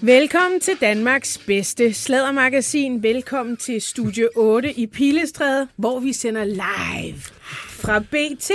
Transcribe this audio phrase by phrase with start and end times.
[0.00, 3.02] Velkommen til Danmarks bedste sladdermagasin.
[3.02, 7.20] Velkommen til Studio 8 i Pilestræde, hvor vi sender live
[7.68, 8.50] fra BT.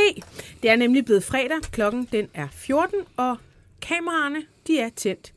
[0.64, 1.57] Det er nemlig blevet fredag.
[1.71, 3.38] Klokken den er 14, og
[3.82, 5.34] kameraerne de er tændt.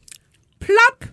[0.61, 1.09] Plop!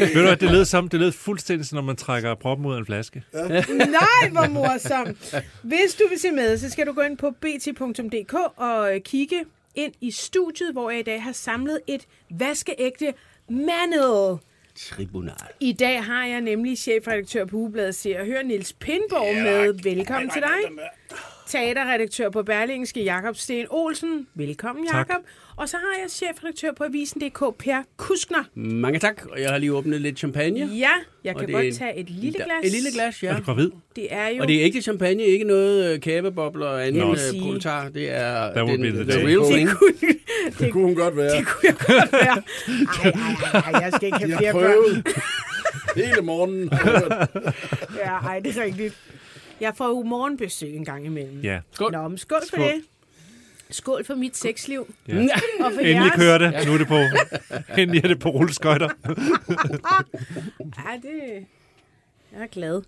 [0.00, 2.74] Ved du hvad, det lød, som, det lød fuldstændig, som når man trækker proppen ud
[2.74, 3.22] af en flaske.
[3.34, 5.34] Nej, hvor morsomt.
[5.62, 9.36] Hvis du vil se med, så skal du gå ind på bt.dk og øh, kigge
[9.74, 13.14] ind i studiet, hvor jeg i dag har samlet et vaskeægte
[13.48, 14.38] manual.
[14.76, 15.34] Tribunal.
[15.60, 19.82] I dag har jeg nemlig chefredaktør på Ugebladet Se og Hør, Niels Pindborg med.
[19.82, 20.84] Velkommen til dig.
[21.50, 24.26] Teaterredaktør på Berlingske, Jakob Sten Olsen.
[24.34, 25.08] Velkommen, Tak.
[25.08, 25.24] Jakob.
[25.56, 28.44] Og så har jeg chefredaktør på Avisen.dk, Per Kuskner.
[28.54, 30.58] Mange tak, og jeg har lige åbnet lidt champagne.
[30.58, 30.88] Ja,
[31.24, 32.64] jeg Og kan det er godt en- tage et lille glas.
[32.64, 33.28] Et lille glas, ja.
[33.28, 33.70] Er du gravid?
[33.96, 34.42] Det er jo...
[34.42, 37.88] Og det er ægte champagne, ikke noget øh, kæbebobler og andet Jeg vil øh, proletar.
[37.88, 39.26] Det er må den, blive the det til.
[39.26, 39.68] real thing.
[39.68, 39.92] det kunne,
[40.58, 41.36] Det kunne hun godt være.
[41.38, 42.42] det kunne jeg godt være.
[43.54, 45.04] Ej, ej, ej, jeg skal ikke have De flere har børn.
[45.96, 46.68] hele morgenen.
[46.72, 47.28] jeg.
[47.96, 48.94] Ja, ej, det er rigtigt.
[49.60, 51.40] Jeg får jo morgenbesøg en gang imellem.
[51.40, 51.60] Ja.
[51.72, 51.92] Skål.
[51.92, 52.64] Nå, men skål for Skål.
[52.64, 52.82] det.
[53.70, 54.94] Skål for mit sexliv.
[55.08, 55.14] ja.
[55.64, 56.12] Og for Endelig jeres.
[56.16, 56.66] kører det.
[56.66, 56.98] Nu er det på.
[57.78, 58.88] Endelig er det på rulleskøjter.
[60.78, 61.46] Ja, det...
[62.32, 62.82] Jeg er glad.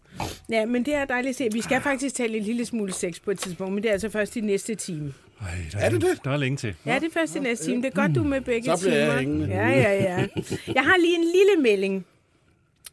[0.51, 1.49] Ja, men det er dejligt at se.
[1.53, 4.09] Vi skal faktisk tale en lille smule sex på et tidspunkt, men det er altså
[4.11, 5.13] først i næste time.
[5.41, 6.25] Ej, der Er det det?
[6.25, 6.75] Der er længe til.
[6.87, 7.83] Ja, det er først i næste time.
[7.83, 9.19] Det er godt, du er med begge Så bliver jeg timer.
[9.21, 9.47] hængende.
[9.47, 10.27] Ja, ja, ja.
[10.75, 12.07] Jeg har lige en lille melding.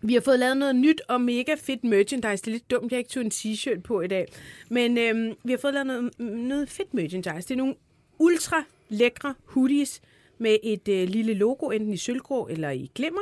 [0.02, 2.44] Vi har fået lavet noget nyt og mega fedt merchandise.
[2.44, 4.26] Det er lidt dumt, jeg ikke tog en t-shirt på i dag.
[4.70, 7.48] Men øhm, vi har fået lavet noget, noget fedt merchandise.
[7.48, 7.76] Det er nogle
[8.20, 10.02] ultra lækre hoodies
[10.38, 13.22] med et øh, lille logo, enten i sølvgrå eller i glimmer.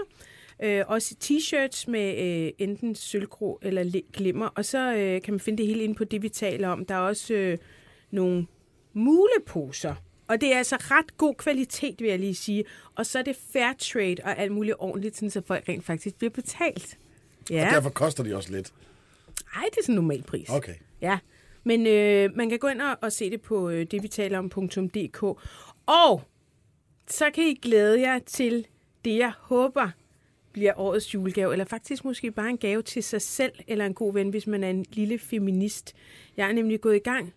[0.63, 4.45] Øh, også t-shirts med øh, enten sølvgrå eller glimmer.
[4.45, 6.85] Og så øh, kan man finde det hele inde på det, vi taler om.
[6.85, 7.57] Der er også øh,
[8.11, 8.47] nogle
[8.93, 9.95] muleposer.
[10.27, 12.63] Og det er altså ret god kvalitet, vil jeg lige sige.
[12.95, 16.15] Og så er det fair trade og alt muligt ordentligt, sådan så folk rent faktisk
[16.15, 16.97] bliver betalt.
[17.49, 18.73] Ja, Og derfor koster de også lidt.
[19.55, 20.49] ej, det er sådan en normal pris.
[20.49, 20.73] Okay.
[21.01, 21.19] Ja,
[21.63, 24.39] men øh, man kan gå ind og, og se det på øh, det, vi taler
[24.39, 25.23] om.dk.
[25.85, 26.21] Og
[27.07, 28.67] så kan I glæde jer til
[29.05, 29.89] det, jeg håber
[30.51, 34.13] bliver årets julegave, eller faktisk måske bare en gave til sig selv, eller en god
[34.13, 35.95] ven, hvis man er en lille feminist.
[36.37, 37.33] Jeg er nemlig gået i gang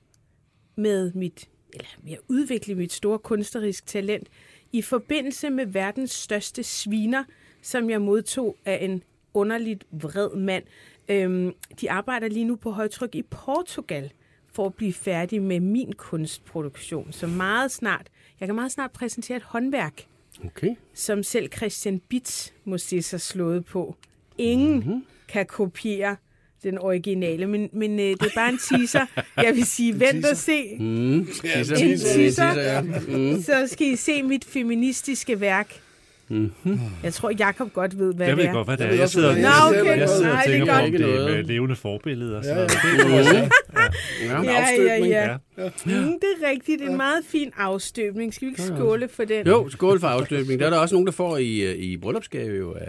[0.77, 4.29] med mit, eller at udvikle mit store kunstnerisk talent
[4.73, 7.25] i forbindelse med verdens største sviner,
[7.63, 9.03] som jeg modtog af en
[9.35, 10.65] underligt vred mand.
[11.09, 14.11] Øhm, de arbejder lige nu på højtryk i Portugal
[14.53, 17.13] for at blive færdig med min kunstproduktion.
[17.13, 18.07] Så meget snart,
[18.41, 20.07] jeg kan meget snart præsentere et håndværk,
[20.45, 20.75] Okay.
[20.95, 23.97] som selv Christian Bitz må se sig slået på.
[24.39, 25.07] Ingen mm-hmm.
[25.29, 26.17] kan kopiere
[26.63, 29.07] den originale, men, men øh, det er bare en teaser.
[29.37, 30.63] Jeg vil sige, vent og se.
[30.79, 30.85] Mm.
[30.87, 31.65] En Øh,
[31.99, 32.61] teaser.
[32.61, 32.81] ja.
[33.09, 33.43] Mm.
[33.43, 35.81] Så skal I se mit feministiske værk.
[36.29, 36.81] Mhm.
[37.03, 38.53] Jeg tror, Jakob godt ved, hvad Jeg det er.
[38.53, 38.99] godt, hvad det Jeg er.
[38.99, 39.51] ved sidder, hvad det er.
[39.51, 40.01] jeg Nå, sidder, okay.
[40.01, 40.81] jeg sidder Nej, og det er tænker godt.
[40.83, 41.37] på, om det er Noget.
[41.37, 43.05] med levende forbilleder og Ja, sådan ja.
[43.09, 43.25] noget.
[43.27, 43.41] Ja.
[43.43, 45.07] en Ja, ja, afstøbning.
[45.13, 45.23] ja.
[45.59, 45.69] Ja.
[45.85, 46.83] Mm, det er rigtigt.
[46.83, 48.35] En meget fin afstøbning.
[48.35, 49.47] Skal vi ikke skåle for den?
[49.47, 50.61] Jo, skål for afstøbning.
[50.61, 52.89] Der er der også nogen, der får i, øh, i bryllupsgave jo af...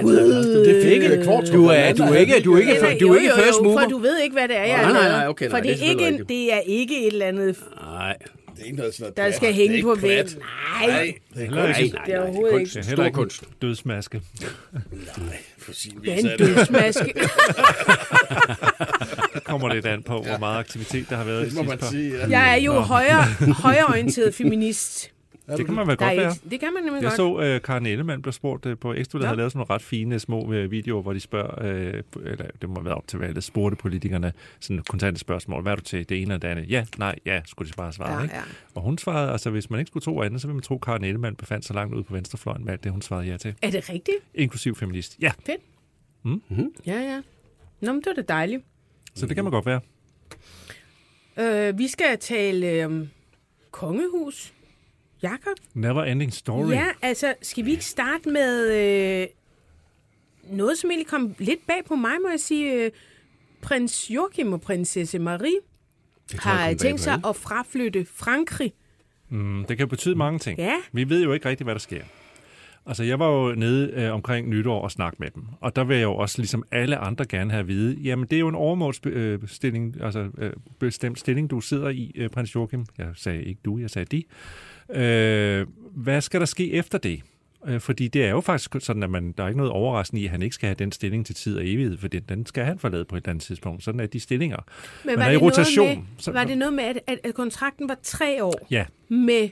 [0.00, 1.52] Gud, Det fik øh, Kvartrup.
[1.54, 3.62] Du er, du er ikke, du er ikke, Eller- du er ikke jo, first jo,
[3.64, 3.82] mover.
[3.82, 5.78] For du ved ikke, hvad det er, jeg Nej, nej, nej, okay, For nej, det,
[5.78, 8.16] det er er ikke, en, det er ikke et eller andet, Nej.
[8.56, 10.32] Det er ikke noget sådan noget der skal er hænge ikke på væggen.
[10.80, 11.80] Nej, Nej, det er kunst.
[11.80, 11.94] ikke.
[11.96, 12.78] Nej, det er nej, overhovedet ikke.
[12.78, 13.42] Er Stor ikke kunst.
[13.62, 14.20] dødsmaske.
[15.58, 16.56] For sin det vis er er en det.
[16.56, 17.14] dødsmaske.
[19.44, 21.86] Kommer lidt an på, hvor meget aktivitet der har været i Det må man sidste
[21.96, 22.16] sige.
[22.18, 22.28] Ja.
[22.28, 23.24] Jeg er jo højre,
[23.64, 25.10] højreorienteret feminist.
[25.56, 26.34] Det kan man vel godt være.
[26.50, 27.16] det kan man nemlig Jeg godt.
[27.46, 29.26] så uh, Karen Ellemann blev spurgt uh, på Ekstra, der Nå.
[29.26, 32.68] havde lavet sådan nogle ret fine små uh, videoer, hvor de spørger, uh, eller det
[32.68, 35.62] må have været op til valget, spurgte politikerne sådan kontante spørgsmål.
[35.62, 36.70] Hvad er du til det ene eller det andet?
[36.70, 38.16] Ja, nej, ja, skulle de bare svare.
[38.16, 38.34] Ja, ikke?
[38.34, 38.42] ja.
[38.74, 40.80] Og hun svarede, altså hvis man ikke skulle tro andet, så ville man tro, at
[40.80, 43.54] Karen Ellemann befandt sig langt ude på venstrefløjen med alt det, hun svarede ja til.
[43.62, 44.16] Er det rigtigt?
[44.34, 45.16] Inklusiv feminist.
[45.20, 45.32] Ja,
[46.86, 47.20] Ja, ja.
[47.80, 48.62] Nå, men det var da dejligt.
[49.14, 49.80] så det kan man godt være.
[51.38, 53.08] Øh, vi skal tale om
[53.70, 54.52] kongehus.
[55.22, 55.56] Jakob?
[55.74, 56.70] Never ending story.
[56.70, 58.72] Ja, altså, skal vi ikke starte med
[59.22, 59.26] øh,
[60.56, 62.84] noget, som egentlig kom lidt bag på mig, må jeg sige.
[62.84, 62.90] Øh,
[63.62, 65.52] prins Joachim og prinsesse Marie
[66.32, 68.72] har kom bag tænkt sig at fraflytte Frankrig.
[69.28, 70.58] Mm, det kan betyde mange ting.
[70.58, 70.74] Ja.
[70.92, 72.02] Vi ved jo ikke rigtigt, hvad der sker.
[72.86, 75.96] Altså, jeg var jo nede øh, omkring nytår og snakke med dem, og der vil
[75.96, 78.54] jeg jo også, ligesom alle andre, gerne have at vide, jamen, det er jo en
[78.54, 82.86] overmålsstilling, altså øh, bestemt stilling, du sidder i, øh, prins Joachim.
[82.98, 84.22] Jeg sagde ikke du, jeg sagde de.
[84.94, 87.22] Øh, hvad skal der ske efter det?
[87.66, 90.24] Øh, Fordi det er jo faktisk sådan, at man, der er ikke noget overraskende i,
[90.24, 92.64] at han ikke skal have den stilling til tid og evighed, for den, den skal
[92.64, 93.84] han forlade på et eller andet tidspunkt.
[93.84, 94.56] Sådan er de stillinger.
[95.04, 97.18] Men Man var er i det, noget rotation, med, var det noget med, at, at,
[97.24, 99.48] at kontrakten var tre år Ja, med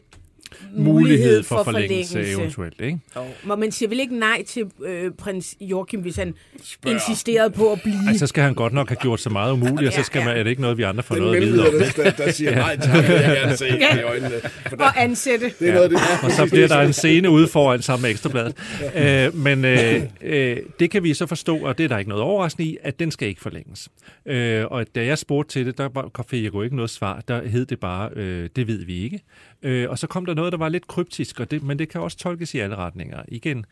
[0.76, 2.80] mulighed for, for forlængelse, forlængelse eventuelt.
[2.80, 2.98] Ikke?
[3.42, 6.92] Hvor man siger vel ikke nej til øh, prins Joachim, hvis han Spørg.
[6.92, 7.96] insisterede på at blive.
[8.08, 10.24] Ej, så skal han godt nok have gjort så meget umuligt, og så skal Ja,
[10.24, 10.38] man, ja.
[10.40, 11.74] er det ikke noget, vi andre får Den noget at vide om.
[11.96, 13.98] der, der, siger nej tak, jeg gerne se Ja.
[13.98, 14.30] i øjnene.
[14.68, 15.52] For der, Og ansætte.
[15.60, 15.98] det er noget det.
[16.22, 18.54] Og så bliver der en scene ude foran sammen med Ekstrabladet.
[18.96, 22.24] Øh, men øh, øh, det kan vi så forstå, og det er der ikke noget
[22.24, 23.88] overraskende i, at den skal ikke forlænges.
[24.26, 27.22] Øh, og da jeg spurgte til det, der var, fik jeg jo ikke noget svar.
[27.28, 29.20] Der hed det bare, øh, det ved vi ikke.
[29.62, 32.00] Øh, og så kom der noget, der var lidt kryptisk, og det, men det kan
[32.00, 33.22] også tolkes i alle retninger.
[33.28, 33.64] Igen,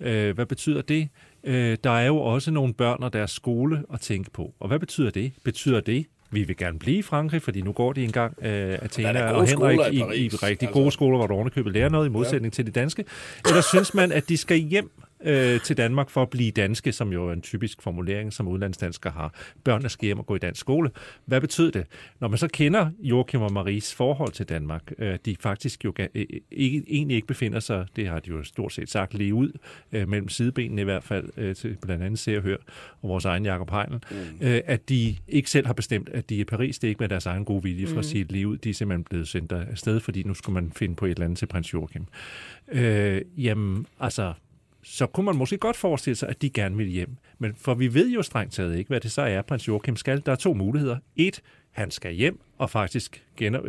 [0.00, 1.08] øh, hvad betyder det?
[1.44, 4.54] Øh, der er jo også nogle børn og deres skole at tænke på.
[4.60, 5.32] Og hvad betyder det?
[5.44, 9.32] Betyder det, vi vil gerne blive i Frankrig, fordi nu går de engang øh, Athena
[9.32, 10.80] og Henrik i i, i rigtig altså.
[10.80, 12.56] gode skoler, hvor du ovenikøbet lærer noget i modsætning ja.
[12.56, 13.04] til de danske.
[13.46, 14.90] Eller synes man, at de skal hjem
[15.24, 19.12] øh, til Danmark for at blive danske, som jo er en typisk formulering, som udlandsdanskere
[19.12, 19.34] har.
[19.64, 20.90] Børnene skal hjem og gå i dansk skole.
[21.24, 21.86] Hvad betyder det?
[22.20, 26.24] Når man så kender Joachim og Maries forhold til Danmark, øh, de faktisk jo øh,
[26.50, 29.52] ikke, egentlig ikke befinder sig, det har de jo stort set sagt lige ud,
[29.92, 32.56] øh, mellem sidebenene i hvert fald, øh, til blandt andet Se og Hør
[33.02, 34.46] og vores egen Jacob Heinl, mm.
[34.46, 36.78] øh, at de ikke selv har bestemt, at de er i Paris.
[36.78, 38.56] Det er ikke med deres egen gode vilje at sige lige ud.
[38.56, 41.38] De er simpelthen blevet sendt afsted, fordi nu skulle man finde på et eller andet
[41.38, 42.06] til prins Joachim.
[42.72, 44.32] Øh, jamen, altså,
[44.82, 47.16] så kunne man måske godt forestille sig, at de gerne vil hjem.
[47.38, 50.22] Men for vi ved jo strengt taget ikke, hvad det så er, prins Joachim skal.
[50.26, 50.96] Der er to muligheder.
[51.16, 53.24] Et, han skal hjem og faktisk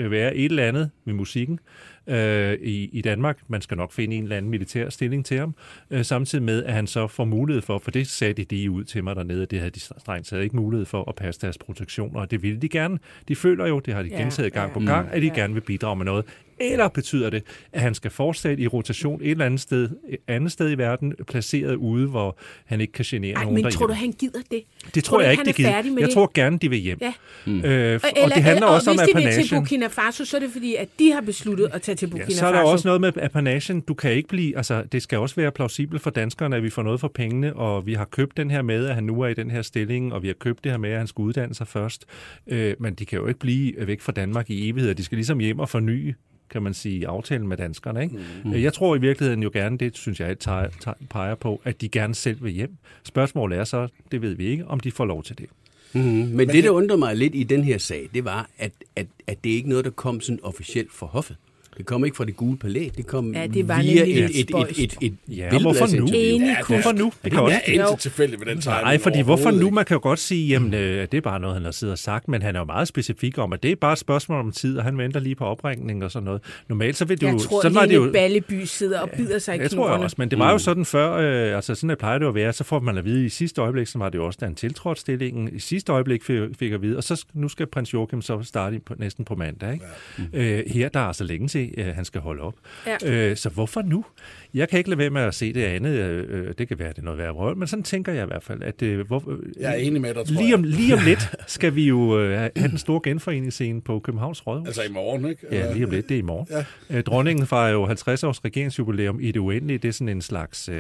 [0.10, 1.60] være et eller andet med musikken
[2.08, 3.38] øh, i, i Danmark.
[3.48, 5.56] Man skal nok finde en eller anden militær stilling til ham,
[5.92, 8.84] øh, samtidig med, at han så får mulighed for, for det sagde de lige ud
[8.84, 11.58] til mig dernede, at det havde de strengt taget ikke mulighed for at passe deres
[11.58, 13.00] protektioner, og det ville de gerne.
[13.28, 14.74] De føler jo, det har de Ja, gentaget gang ja.
[14.74, 15.34] på gang, at de Ja.
[15.34, 16.26] gerne vil bidrage med noget.
[16.60, 17.44] Eller betyder det,
[17.74, 21.14] at han skal fortsætte i rotation et eller andet sted, et andet sted i verden,
[21.28, 23.78] placeret ude, hvor han ikke kan genere Ej, nogen men derhjemme?
[23.80, 24.64] tror du, han gider det?
[24.96, 25.96] Det tror du jeg ikke, ikke, de han er gider.
[26.00, 26.14] Jeg det?
[26.14, 26.98] tror gerne, de vil hjem.
[27.02, 27.14] Ja.
[27.46, 27.66] Mm.
[27.66, 29.60] Øh, Og, og det handler og også om hvis de vil til apanagen.
[29.62, 32.28] Burkina Faso, så er det fordi, at de har besluttet at tage til Burkina Ja,
[32.28, 32.40] Faso.
[32.40, 33.82] så er der også noget med apanagen.
[33.82, 36.84] Du kan ikke blive, altså, det skal også være plausibelt for danskerne, at vi får
[36.84, 39.34] noget for pengene, og vi har købt den her med, at han nu er i
[39.34, 41.68] den her stilling, og vi har købt det her med, at han skal uddanne sig
[41.68, 42.06] først.
[42.48, 44.96] Øh, men de kan jo ikke blive væk fra Danmark i evighed.
[44.96, 46.16] De skal ligesom hjem og forny
[46.50, 48.04] kan man sige, aftalen med danskerne.
[48.04, 48.20] Ikke?
[48.46, 48.54] Mm.
[48.54, 51.90] Jeg tror i virkeligheden jo gerne, det synes jeg tager, tager, peger på, at de
[51.90, 52.78] gerne selv vil hjem.
[53.04, 55.46] Spørgsmålet er så, det ved vi ikke, om de får lov til det.
[55.94, 56.12] Mm-hmm.
[56.12, 59.44] Men det, der undrer mig lidt i den her sag, det var, at, at, at
[59.44, 61.38] det ikke er noget, der kom sådan officielt fra hoffet.
[61.78, 64.40] Det kom ikke fra det gule palæ, det kom Ja, det var via et, et,
[64.40, 64.80] et, spøjst.
[64.80, 66.08] et, et, Ja, et hvorfor nu?
[66.08, 66.56] Ja.
[66.68, 67.12] Hvorfor nu?
[67.24, 67.90] Det kan også Jeg er Jo.
[67.92, 68.84] ikke tilfældigt ved den tegning.
[68.84, 69.70] Nej, fordi hvorfor nu?
[69.70, 71.98] Man kan jo godt sige, jamen øh, det er bare noget, han har siddet og
[71.98, 74.52] sagt, men han er jo meget specifik om, at det er bare et spørgsmål om
[74.52, 76.42] tid, og han venter lige på opringning og sådan noget.
[76.70, 79.56] Normalt så vil det Jeg tror, sådan var det jo, Balleby sidder og bider sig
[79.58, 80.04] i jeg tror jeg knoglerne.
[80.04, 81.14] også, men det var jo sådan før,
[81.50, 83.30] øh, altså sådan det plejer det jo at være, så får man at vide i
[83.30, 86.40] sidste øjeblik, så var det jo også, da han tiltrådte stillingen, i sidste øjeblik fik,
[86.60, 89.74] fik at vide, og så nu skal prins Joachim så starte på, næsten på mandag.
[89.74, 89.86] Ikke?
[90.34, 90.60] Ja.
[90.60, 92.56] Øh, her der er altså længe til, øh, han skal holde op.
[92.88, 92.98] Ja.
[93.06, 94.06] Øh, så hvorfor nu?
[94.54, 96.90] Jeg kan ikke lade være med at se det andet, øh, øh, det kan være,
[96.90, 99.24] det er noget værd røv, men sådan tænker jeg i hvert fald, at øh, hvor,
[99.32, 100.72] øh, Jeg er enig med dig, tror Lige om, jeg.
[100.74, 104.68] lige om lidt skal vi jo øh, have den store genforeningsscene på Københavns Rådhus.
[104.68, 105.42] Altså i morgen, ikke?
[105.52, 106.10] Ja, lige om lidt.
[106.10, 106.48] Det er i morgen.
[106.90, 106.98] Ja.
[106.98, 109.78] Øh, dronningen fejrer jo 50 års regeringsjubilæum i det uendelige.
[109.78, 110.70] Det er sådan en slags...
[110.70, 110.76] Øh,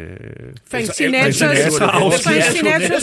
[0.71, 1.41] Frank Altså, Sinatras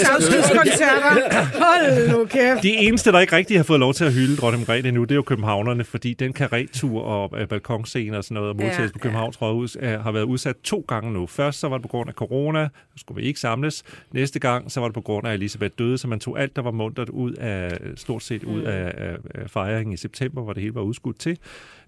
[0.00, 1.44] afskedskoncerter.
[1.64, 2.62] Hold nu kæft.
[2.62, 5.10] de eneste, der ikke rigtig har fået lov til at hylde dronning Margrethe endnu, det
[5.10, 8.92] er jo københavnerne, fordi den karettur og øh, balkonscene og sådan noget, og modtages Ja,
[8.92, 11.26] på Københavns Rådhus, har været udsat to gange nu.
[11.26, 13.84] Først så var det på grund af corona, nu skulle vi ikke samles.
[14.12, 16.62] Næste gang, så var det på grund af Elisabeth døde, så man tog alt, der
[16.62, 20.62] var muntert ud af, stort set ud af, af, af fejringen i september, hvor det
[20.62, 21.38] hele var udskudt til,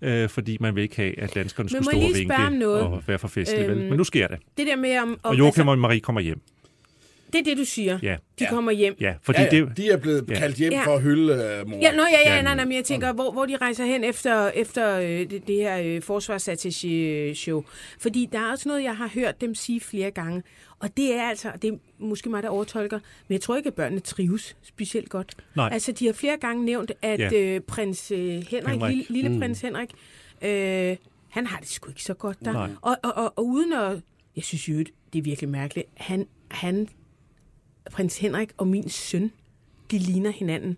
[0.02, 2.82] øh, fordi man vil ikke have, at danskerne skulle stå og vinke noget?
[2.82, 3.66] og være for festlige.
[3.66, 4.38] Øhm, Men nu sker det.
[4.58, 5.08] Det der med om...
[5.08, 6.40] om Og Joachim og Marie kommer hjem.
[7.32, 7.98] Det er det, du siger.
[8.02, 8.16] Ja.
[8.38, 8.96] De kommer hjem.
[9.00, 10.34] Ja, fordi Ja, ja, det, de er blevet Ja.
[10.38, 10.84] kaldt hjem Ja.
[10.86, 11.32] for at hylde
[11.64, 11.78] uh, mor.
[11.82, 14.04] Ja, nå, ja, ja, Ja, nej, nej, men jeg tænker, hvor, hvor de rejser hen
[14.04, 17.64] efter, efter øh, det, det her øh, forsvarsattaché-show.
[18.00, 20.42] Fordi der er også noget, jeg har hørt dem sige flere gange,
[20.78, 23.74] og det er altså, det er måske mig, der overtolker, men jeg tror ikke, at
[23.74, 25.34] børnene trives specielt godt.
[25.56, 25.68] Nej.
[25.72, 27.30] Altså, de har flere gange nævnt, at Ja.
[27.34, 28.90] øh, prins øh, Henrik, Henrik.
[28.96, 29.40] lille, lille mm.
[29.40, 29.90] prins Henrik,
[30.42, 30.96] øh,
[31.28, 32.52] han har det sgu ikke så godt der.
[32.52, 32.68] Nej.
[32.82, 34.00] Og, og, og, og uden at,
[34.36, 34.78] jeg synes jo,
[35.12, 36.88] det er virkelig mærkeligt, han, han,
[37.92, 39.30] prins Henrik og min søn,
[39.90, 40.76] de ligner hinanden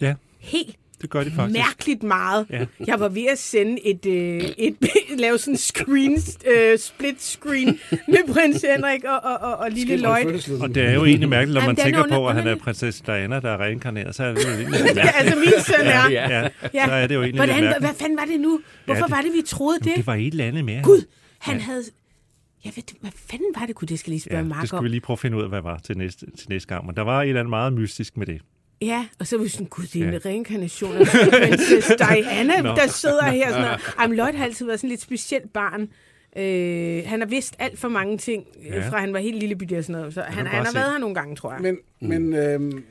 [0.00, 1.58] ja, helt det gør de faktisk.
[1.58, 2.46] mærkeligt meget.
[2.50, 2.64] Ja.
[2.86, 4.76] Jeg var ved at sende et, øh, et
[5.18, 6.18] lave sådan en screen,
[6.56, 10.60] øh, split screen med prins Henrik og, og, og, og lille Lloyd.
[10.60, 12.56] Og det er jo egentlig mærkeligt, når Jamen, man er tænker på, at han er
[12.56, 14.14] prinsesse Diana, der er reinkarneret.
[14.14, 16.10] Så er det jo egentlig Ja, altså min søn er.
[16.10, 16.28] Ja.
[16.40, 16.86] Ja, Ja.
[16.86, 18.60] så er det jo egentlig Hvordan, lidt hvad, fanden var det nu?
[18.84, 19.92] Hvorfor det- var det, vi troede det?
[19.96, 20.82] Det var et eller andet med.
[20.82, 21.02] Gud,
[21.38, 21.82] han havde...
[22.64, 23.74] Jeg ved, hvad fanden var det?
[23.74, 25.36] Gud, det skal lige spørge Ja, ja, det Mark skal vi lige prøve at finde
[25.36, 26.86] ud af, hvad var til næste, til næste gang.
[26.86, 28.40] Men der var et eller andet meget mystisk med det.
[28.82, 30.18] Ja, og så var vi sådan, gud, det er en Ja.
[30.26, 32.68] reinkarnation af prinsesse Diana, Nå.
[32.68, 33.48] der sidder her.
[33.48, 33.80] Sådan noget.
[34.00, 35.88] Jamen, Lloyd har altid været sådan et lidt specielt barn.
[36.36, 38.76] Øh, han har vidst alt for mange ting, ja.
[38.76, 38.88] Ja.
[38.88, 40.14] fra han var helt lille bitte og sådan noget.
[40.14, 40.74] Så han, han bare har se.
[40.74, 41.62] været her nogle gange, tror jeg.
[41.62, 42.84] Men, Men, men øhm,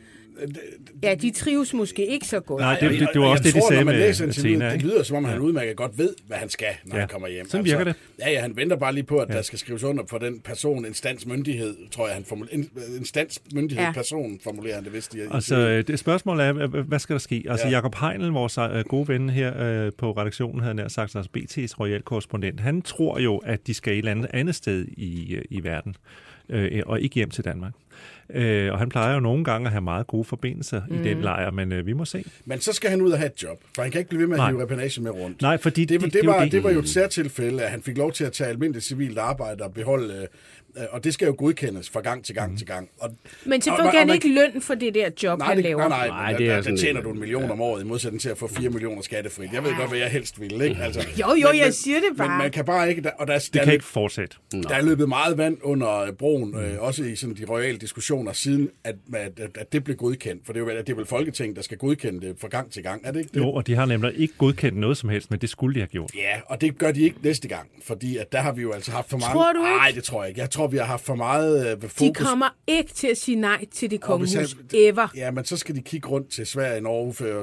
[1.03, 2.61] ja, de trives måske ikke så godt.
[2.61, 4.07] Nej, det- og- det og var også jeg det, de tror, sagde når man med
[4.07, 6.99] læser interviewet, Det lyder, som om han udmærket godt ved, hvad han skal, når Ja.
[6.99, 7.39] han kommer hjem.
[7.39, 7.95] Altså, Sådan virker det.
[8.19, 10.85] Ja, ja, han venter bare lige på, at der skal skrives under for den person,
[10.85, 12.57] instans, myndighed, tror jeg, han formulerer.
[12.97, 13.87] Instans, myndighed, Ja.
[13.87, 13.93] ja.
[13.93, 15.13] person, formulerer han det vist.
[15.15, 17.43] i- i- Altså, øh, det spørgsmål er, hvad- skal der ske?
[17.49, 17.71] Altså, Ja.
[17.73, 21.79] Jakob Heinl, vores øh, gode ven her øh, på redaktionen, havde nær sagt, altså BT's
[21.79, 25.63] royal korrespondent, han tror jo, at de skal et eller andet andet sted i, i
[25.63, 25.95] verden,
[26.49, 27.73] øh, og ikke hjem til Danmark.
[28.33, 30.95] Øh, og han plejer jo nogle gange at have meget gode forbindelser mm.
[30.95, 32.23] i den lejr, men øh, vi må se.
[32.45, 34.27] Men så skal han ud og have et job, for han kan ikke blive ved
[34.27, 35.41] med at hive repanage med rundt.
[35.41, 36.51] Nej, fordi Det, var, det- det, var, det.
[36.51, 39.63] det var jo et særtilfælde, at han fik lov til at tage almindeligt civilt arbejde
[39.63, 40.27] og beholde,
[40.77, 42.89] øh, og det skal jo godkendes fra gang til gang til gang.
[42.99, 43.09] Og,
[43.45, 45.87] Men så får han ikke løn for det der job, Nej, han det, laver.
[45.89, 48.21] nej, nej, Nej, det er der, der tjener du en million om året, i modsætning
[48.21, 49.53] til at få 4 millioner skattefrit.
[49.53, 50.81] Jeg ved godt, hvad jeg helst ville, ikke?
[50.81, 52.29] Altså, Jo, jo, jeg siger det bare.
[52.29, 54.35] Men man kan bare ikke, der, og der, Det der, kan ikke fortsætte.
[54.51, 58.33] der er løbet meget vand under øh, broen, øh, også i sådan de royale diskussioner,
[58.33, 60.45] siden at, at, at, at det blev godkendt.
[60.45, 62.71] For det er, jo, vel- det er vel Folketinget, der skal godkende det fra gang
[62.71, 63.39] til gang, er det ikke det?
[63.39, 65.87] Jo, og de har nemlig ikke godkendt noget som helst, men det skulle de have
[65.87, 66.11] gjort.
[66.15, 68.91] Ja, og det gør de ikke næste gang, fordi at der har vi jo altså
[68.91, 69.33] haft for mange...
[69.33, 69.77] Tror du ikke?
[69.77, 70.41] Nej, det tror jeg ikke.
[70.41, 71.97] Jeg tror, vi har haft for meget øh, fokus...
[71.97, 75.07] De kommer ikke til at sige nej til det Og kongehus han- ever.
[75.15, 77.39] Ja, men så skal de kigge rundt til Sverige, Norge, Før-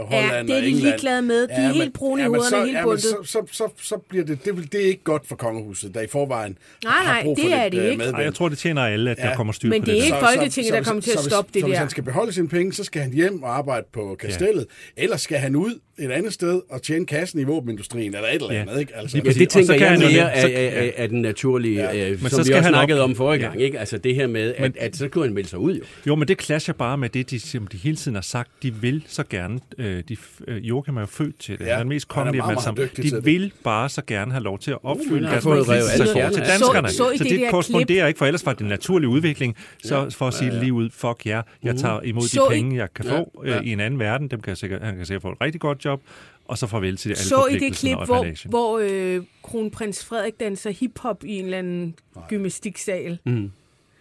[0.00, 1.48] og Holland Ja, det er og de ligeglade med.
[1.48, 3.02] De er helt brune i men hovederne så, og helt men bundet.
[3.02, 6.06] Så, så, så, så bliver det, det, det er ikke godt for kongehuset, der i
[6.06, 7.96] forvejen Nej, har nej, brug for det er lidt, det øh, ikke.
[7.98, 8.16] medvind.
[8.16, 9.22] Ej, jeg tror, det tjener alle, at Ja.
[9.28, 10.04] der kommer styr Men på det er det.
[10.04, 10.28] ikke der.
[10.34, 11.78] Folketinget, der kommer til at stoppe det så hvis der.
[11.78, 14.66] han skal beholde sine penge, så skal han hjem og arbejde på kastellet,
[14.96, 18.52] eller skal han ud et andet sted og tjene kassen i våbenindustrien, eller et eller
[18.54, 18.60] Ja.
[18.60, 18.96] andet, ikke?
[18.96, 21.96] Altså, Ja, det tænker jeg mere af, af, af den naturlige, Ja.
[21.96, 22.04] ja.
[22.04, 23.46] øh, Men som så vi skal også han snakkede om forrige Ja.
[23.48, 23.62] gang.
[23.62, 23.78] Ikke?
[23.78, 25.82] Altså det her med, at, at så kunne han melde sig ud jo.
[26.06, 28.50] Jo, men det clasher bare med det, de, som de hele tiden har sagt.
[28.62, 30.16] De vil så gerne, øh, de,
[30.48, 31.64] øh, Joachim er jo født til det.
[31.64, 32.88] Ja, Ja, han er den mest han er kongelige af sammen.
[32.96, 33.24] De det.
[33.24, 36.88] vil bare så gerne have lov til at opfylde deres forpligtelser til danskerne.
[36.90, 39.56] Så- det der korresponderer ikke, for ellers var det en naturlig udvikling.
[39.84, 42.76] Så for at sige lige ud, fuck jer, jeg tager imod Så de i- penge,
[42.76, 44.28] jeg kan Ja, få øh, i en anden verden.
[44.28, 46.02] Dem kan jeg sikkert, han kan sikkert få et rigtig godt job.
[46.44, 50.70] Og så farvel til alle Så i det klip, hvor, hvor øh, kronprins Frederik danser
[50.70, 51.94] hiphop i en eller anden
[52.28, 53.18] gymnastiksal.
[53.24, 53.50] Mm.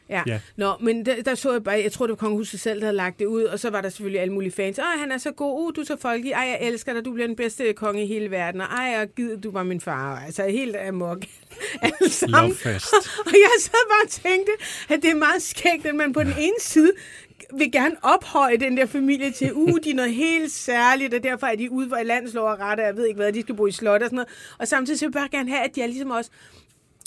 [0.09, 0.15] Ja.
[0.15, 0.23] Ja.
[0.27, 0.39] ja.
[0.55, 2.95] Nå, men der, der så jeg bare, jeg tror, det var kongehuset selv, der havde
[2.95, 4.79] lagt det ud, og så var der selvfølgelig alle mulige fans.
[4.79, 7.13] Ej, han er så god, uh, du er så folkelig, ej, jeg elsker dig, du
[7.13, 10.19] bliver den bedste konge i hele verden, og ej, og gid, du var min far.
[10.25, 11.17] Altså, helt amok.
[11.81, 12.41] Alle sammen.
[12.41, 12.93] Lovefest.
[13.25, 14.51] Og jeg sad bare og tænkte,
[14.89, 16.91] at det er meget skægt, at man på den ene side
[17.57, 21.47] vil gerne ophøje den der familie til, uh, de er noget helt særligt, og derfor
[21.47, 23.71] er de ude for landslov og rette, jeg ved ikke hvad, de skal bo i
[23.71, 24.29] slot og sådan noget.
[24.59, 26.29] Og samtidig så vil jeg bare gerne have, at de er ligesom os.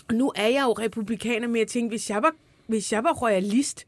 [0.08, 2.34] Og nu er jeg jo republikaner, men jeg tænkte, hvis jeg var,
[2.68, 3.84] hvis jeg var royalist,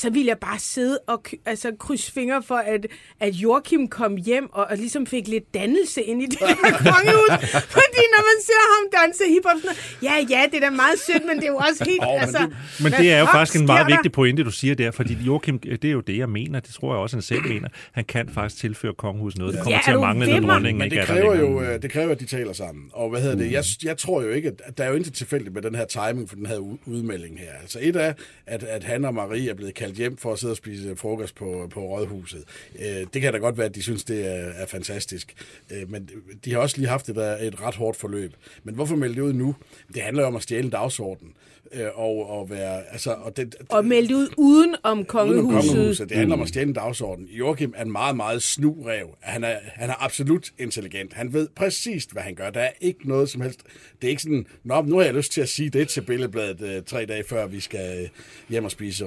[0.00, 2.86] så ville jeg bare sidde og altså, krydse fingre for, at,
[3.20, 7.50] at Joachim kom hjem og, og ligesom fik lidt dannelse ind i det her kongehus.
[7.76, 10.98] Fordi når man ser ham danse hiphop, sådan noget, ja, ja, det er da meget
[11.06, 12.00] sødt, men det er jo også helt...
[12.00, 13.92] Men altså, det- Men det er jo faktisk en meget der?
[13.96, 16.94] vigtig pointe, du siger der, fordi Joachim, det er jo det, jeg mener, det tror
[16.94, 17.68] jeg også, han selv mener.
[17.92, 19.54] Han kan faktisk tilføre kongehuset noget.
[19.54, 21.82] Det kommer Ja, til at mangle, når dronningen Men det er der kræver jo, øh,
[21.82, 22.84] det kræver, at de taler sammen.
[22.92, 23.52] Og hvad hedder det?
[23.52, 26.28] Jeg, jeg tror jo ikke, at der er jo intet tilfældigt med den her timing
[26.28, 27.52] for den her udmelding her.
[27.62, 28.12] Altså et er,
[28.46, 31.34] at, at han og Marie er blevet kaldt hjem for at sidde og spise frokost
[31.34, 32.44] på, på rådhuset.
[32.78, 35.34] Øh, det kan da godt være, at de synes, det er, er fantastisk.
[35.72, 36.08] Øh, men
[36.44, 37.16] de har også lige haft et,
[37.46, 38.32] et ret hårdt forløb.
[38.64, 39.54] Men hvorfor melde det ud nu?
[39.94, 41.28] Det handler jo om at stjæle en dagsorden.
[41.72, 45.70] Øh, og, og være, altså, og det, Og melde ud uden om Uden om kongehuset.
[45.72, 46.08] kongehuset.
[46.08, 47.26] Det handler om at stjæle en dagsorden.
[47.26, 49.06] Joachim er en meget, meget snu rev.
[49.20, 51.12] Han er, han er absolut intelligent.
[51.12, 52.50] Han ved præcis, hvad han gør.
[52.50, 53.60] Der er ikke noget som helst.
[54.00, 56.62] Det er ikke sådan, Nå, nu har jeg lyst til at sige det til Billedbladet
[56.62, 58.08] øh, tre dage før, vi skal øh,
[58.48, 59.06] hjem og spise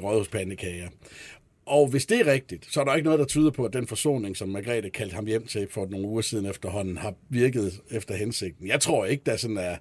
[0.59, 0.89] pandekager.
[1.65, 3.87] Og hvis det er rigtigt, så er der ikke noget, der tyder på, at den
[3.87, 8.15] forsoning, som Margrethe kaldte ham hjem til for nogle uger siden efterhånden, har virket efter
[8.15, 8.67] hensigten.
[8.67, 9.75] Jeg tror ikke, der sådan er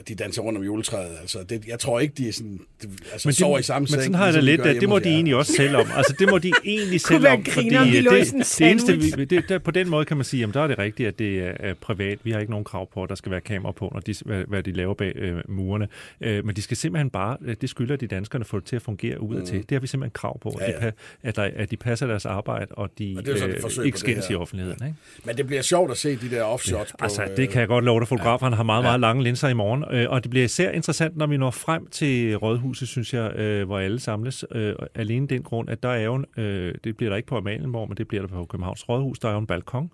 [0.00, 1.16] at de danser rundt om juletræet.
[1.20, 3.84] Altså, det, jeg tror ikke, de er sådan, de, altså, Men, sover det, i samme
[3.84, 4.02] men seng.
[4.02, 5.14] sådan har jeg det ligesom vi lidt, at det må de jer.
[5.14, 5.86] egentlig også selv om.
[5.96, 9.48] Altså, det må de egentlig selv om, griner, om de det, det eneste, vi, det,
[9.48, 11.52] der, på den måde kan man sige, at der er det rigtigt, at det er,
[11.60, 12.18] er privat.
[12.24, 14.44] Vi har ikke nogen krav på, at der skal være kamera på, når de, hvad,
[14.48, 15.88] hvad de laver bag øh, murene.
[16.20, 18.82] Øh, men de skal simpelthen bare, øh, det skylder de danskerne, få det til at
[18.82, 19.46] fungere ud mm.
[19.46, 19.58] til.
[19.58, 20.90] Det har vi simpelthen krav på, Ja, at, de, ja.
[21.28, 23.94] at, der, at de passer deres arbejde, og de Men det er et øh, ikke
[23.94, 24.86] det skændes i offentligheden.
[24.86, 24.96] Ikke?
[25.24, 26.96] Men det bliver sjovt at se de der offshots på...
[27.00, 28.08] Altså, øh, det kan jeg godt love dig.
[28.08, 29.84] Fotograferne har meget, meget lange linser i morgen.
[29.92, 33.66] Øh, Og det bliver især interessant, når vi når frem til Rådhuset, synes jeg, øh,
[33.66, 34.44] hvor alle samles.
[34.52, 37.36] Øh, Alene den grund, at der er jo, en- øh, det bliver der ikke på
[37.36, 39.18] Amalienborg, men det bliver der på Københavns Rådhus.
[39.18, 39.90] Der er jo en balkon,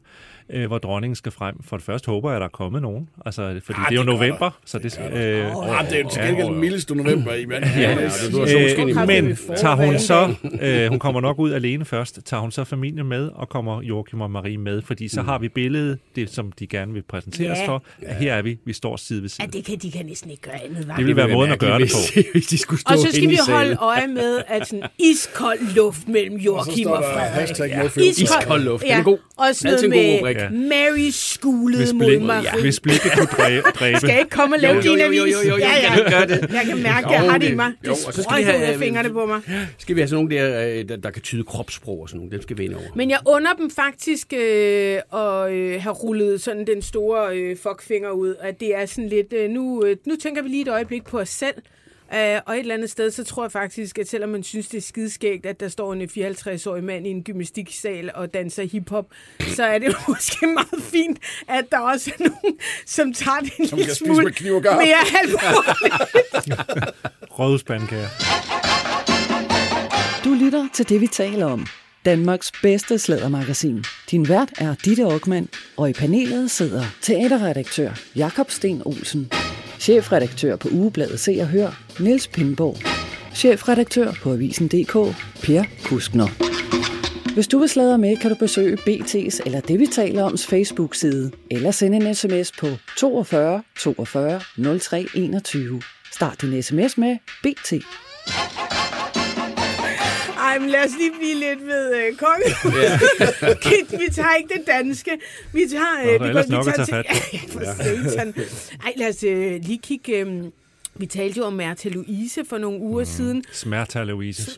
[0.50, 1.55] øh, hvor dronningen skal frem.
[1.62, 3.09] For det første håber jeg, at der er kommet nogen.
[3.26, 5.12] Altså, fordi Ah, det er jo det november, så det skal...
[5.12, 7.65] Øh, Ah, det er jo til gengæld den mildeste november i mand.
[7.65, 12.19] Ja, ja, det Øh, men tager hun så, øh, hun kommer nok ud alene først,
[12.25, 15.49] tager hun så familien med, og kommer Joachim og Marie med, fordi så har vi
[15.49, 17.69] billedet, det som de gerne vil præsenteres Ja.
[17.69, 19.43] for, at her er vi, vi står side ved side.
[19.55, 20.97] Ja, det kan, de kan næsten ikke gøre andet, var.
[20.97, 22.21] Det vil være måden at gøre det på.
[22.33, 26.09] Hvis, de skulle stå Og så skal vi holde øje med, at sådan iskold luft
[26.09, 27.31] mellem Joachim og, der Frederik.
[27.33, 28.23] hashtag no filter.
[28.23, 29.19] Iskold luft, den er god.
[29.37, 30.69] Og sådan Altid noget en med rubrik.
[30.69, 32.61] Mary skulede mod blik, Marie.
[32.61, 35.12] hvis blikket kunne dræbe, dræbe Skal jeg ikke komme og lave Jo, jo, din jo,
[35.12, 35.33] jo, avis?
[35.35, 36.11] jo, jo, jo, ja, ja.
[36.11, 36.40] gør det.
[36.52, 37.73] Jeg kan mærke, at jeg Jo, har det i det- mig.
[37.87, 39.40] jo, Det og så skal vi sprøjter ud have- af fingrene på mig.
[39.78, 42.33] Skal vi have sådan nogle der, øh, der, der kan tyde kropssprog og sådan nogle.
[42.33, 42.85] Dem skal vi ind over.
[42.95, 48.11] Men jeg under dem faktisk øh, at øh, have rullet sådan den store øh, fuckfinger
[48.11, 51.05] ud, at det er sådan lidt, øh, nu, øh, nu tænker vi lige et øjeblik
[51.05, 51.55] på os selv,
[52.15, 54.79] øh, og et eller andet sted, så tror jeg faktisk, at selvom man synes, det
[54.79, 59.07] er skideskægt, at der står en 54-årig mand i en gymnastiksal og danser hiphop,
[59.41, 63.69] så er det måske meget fint, at der også er nogen, som tager det en
[63.69, 65.95] Som lille smule med mere alvorligt.
[70.25, 71.67] Du lytter til det, vi taler om.
[72.05, 73.85] Danmarks bedste slædermagasin.
[74.11, 79.31] Din vært er Ditte Aukmann, og i panelet sidder teaterredaktør Jakob Sten Olsen,
[79.78, 82.76] chefredaktør på Ugebladet Se og Hør, Niels Pindborg,
[83.35, 84.95] chefredaktør på Avisen.dk,
[85.42, 86.28] Per Kuskner.
[87.35, 91.30] Hvis du vil sladre med, kan du besøge BT's eller det, vi taler oms Facebook-side,
[91.50, 92.66] eller sende en sms på
[92.99, 94.40] 42 42
[94.80, 95.83] 03 21.
[96.12, 97.73] Start din sms med BT.
[100.57, 102.53] Ej, men lad os lige blive lidt ved øh, kongen.
[102.83, 102.99] Ja.
[104.07, 105.11] vi tager ikke det danske.
[105.53, 106.05] Vi tager...
[106.05, 108.35] Nå, Øh, er vi nok at tager tage til- Ja, for satan.
[108.85, 110.13] Ej, lad os øh, lige kigge...
[110.19, 110.45] Øh,
[110.99, 113.05] vi talte jo om Märtha Louise for nogle uger mm.
[113.11, 113.45] siden.
[113.53, 114.43] Smerta Louise.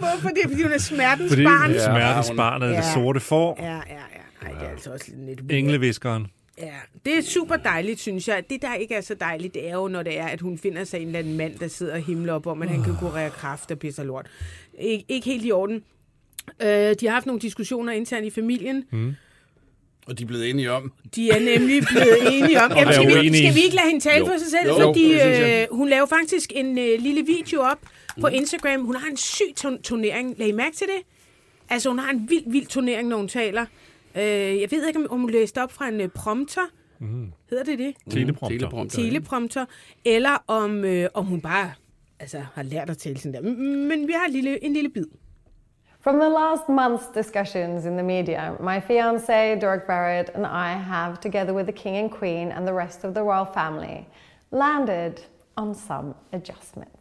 [0.00, 0.42] Hvorfor det?
[0.48, 1.70] Fordi hun er smertens Fordi barn.
[1.72, 2.92] ja, smertens barn er det Ja.
[2.94, 3.58] sorte får.
[3.62, 4.46] Ja, ja, ja.
[4.46, 5.40] Ej, det er altså også lidt.
[5.50, 6.26] Engleviskeren.
[6.60, 8.44] Ja, det er super dejligt, synes jeg.
[8.50, 10.84] Det, der ikke er så dejligt, det er jo, når det er, at hun finder
[10.84, 13.30] sig en eller anden mand, der sidder og himler op om, at han kan kurere
[13.30, 14.26] kraft og pisser lort.
[14.74, 15.84] Ik- ikke helt i orden.
[16.62, 18.84] Øh, de har haft nogle diskussioner internt i familien.
[18.92, 19.14] Mm.
[20.06, 20.92] Og de er blevet enige om.
[21.14, 22.70] De er nemlig blevet enige om...
[22.76, 24.26] Jamen, skal, vi, skal vi ikke lade hende tale Jo.
[24.26, 24.68] for sig selv?
[24.68, 25.66] Jo, fordi jeg.
[25.70, 27.78] øh, hun laver faktisk en øh, lille video op
[28.20, 28.80] på Instagram.
[28.84, 30.34] Hun har en syg ton- turnering.
[30.38, 31.06] Lag I mærke til det?
[31.68, 33.66] Altså, hun har en vild, vild turnering, når hun taler.
[34.14, 36.60] Øh, jeg ved ikke, om- hun læste op fra en øh, prompter.
[36.98, 37.32] Mm.
[37.50, 37.94] Hedder det det?
[38.10, 38.48] Teleprompter.
[38.58, 38.96] Teleprompter.
[39.02, 39.64] teleprompter,
[40.04, 41.72] eller om, øh, om hun bare
[42.20, 43.50] altså, har lært at tale sådan der.
[43.88, 45.04] Men vi har en lille, en lille bid.
[46.00, 51.16] From the last month's discussions in the media, my fiance, Dirk Barrett, and I have,
[51.22, 54.06] together with the King and Queen and the rest of the royal family,
[54.50, 55.14] landed
[55.56, 56.96] on some adjustments.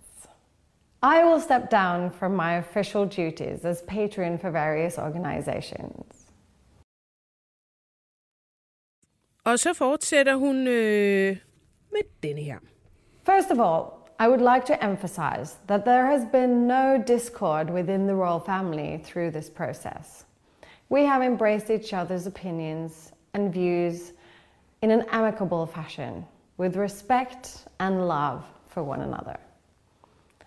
[1.04, 6.19] I will step down from my official duties as patron for various organizations.
[9.44, 11.38] Og så fortsætter hun øh,
[11.92, 12.58] med denne her.
[13.24, 18.08] First of all, I would like to emphasize that there has been no discord within
[18.08, 20.26] the royal family through this process.
[20.90, 24.12] We have embraced each other's opinions and views
[24.82, 26.26] in an amicable fashion,
[26.58, 29.38] with respect and love for one another.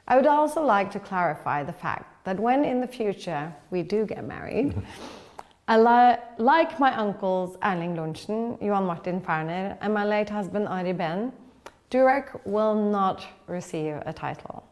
[0.09, 4.05] I would also like to clarify the fact that when in the future we do
[4.05, 4.75] get married,
[5.69, 10.93] I li- like my uncles Erling Lunchen, Johan Martin Ferner, and my late husband Ari
[10.93, 11.33] Ben,
[11.91, 14.65] Durek will not receive a title.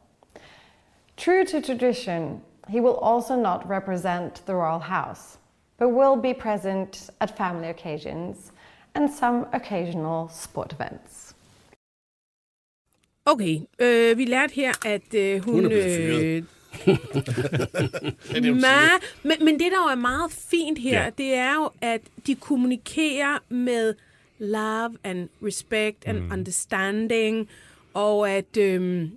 [1.16, 5.38] True to tradition, he will also not represent the royal house,
[5.78, 8.52] but will be present at family occasions
[8.94, 11.34] and some occasional sport events.
[13.26, 15.54] Okay, øh, vi lærte her, at øh, hun...
[15.54, 16.24] Hun er blevet fyret.
[16.24, 16.42] øh,
[16.86, 18.54] Er det,
[19.22, 21.04] men, men det, der jo er meget fint her, Ja.
[21.04, 21.10] ja.
[21.18, 23.94] det er jo, at de kommunikerer med
[24.38, 26.32] love and respect and mm.
[26.32, 27.48] understanding,
[27.94, 29.10] og at øhm,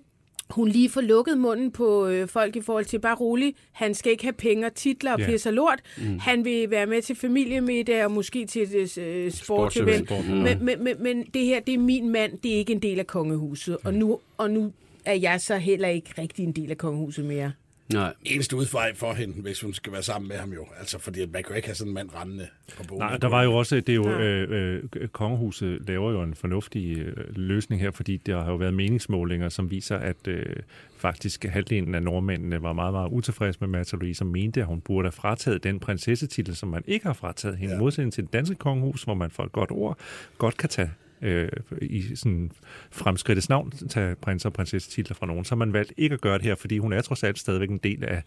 [0.49, 3.57] hun lige får lukket munden på øh, folk i forhold til bare roligt.
[3.71, 5.23] Han skal ikke have penge og titler og Ja.
[5.23, 5.31] yeah.
[5.33, 5.79] pisse og lort.
[5.97, 6.19] Mm.
[6.19, 10.07] Han vil være med til familiemiddag og måske til et øh, sportsevent.
[10.07, 10.29] Sportsevent.
[10.29, 10.35] Mm.
[10.43, 12.99] Men, men, men, men det her, det er min mand, det er ikke en del
[12.99, 13.77] af kongehuset.
[13.83, 14.71] Og nu, og nu
[15.05, 17.51] er jeg så heller ikke rigtig en del af kongehuset mere.
[17.93, 18.13] Nej.
[18.25, 20.65] Eneste udvej for hende, hvis hun skal være sammen med ham jo.
[20.79, 22.99] Altså, fordi man kan jo ikke have sådan en mand rendende på bogen.
[22.99, 26.97] Nej, der var jo også, det er jo, øh, øh, kongehuset laver jo en fornuftig
[26.97, 30.55] øh, løsning her, fordi der har jo været meningsmålinger, som viser, at øh,
[30.97, 34.81] faktisk halvdelen af nordmændene var meget, meget utilfredse med Märtha Louise, og mente, at hun
[34.81, 37.79] burde have frataget den prinsessetitel, som man ikke har frataget hende, ja.
[37.79, 39.97] modsætning til det danske kongehus, hvor man for et godt ord
[40.37, 40.91] godt kan tage
[41.23, 41.49] øh,
[41.81, 42.51] i sådan
[42.91, 45.45] fremskridtets navn, tage prins- og prinsessetitler fra nogen.
[45.45, 47.69] Så har man valgt ikke at gøre det her, fordi hun er trods alt stadigvæk
[47.69, 48.23] en del af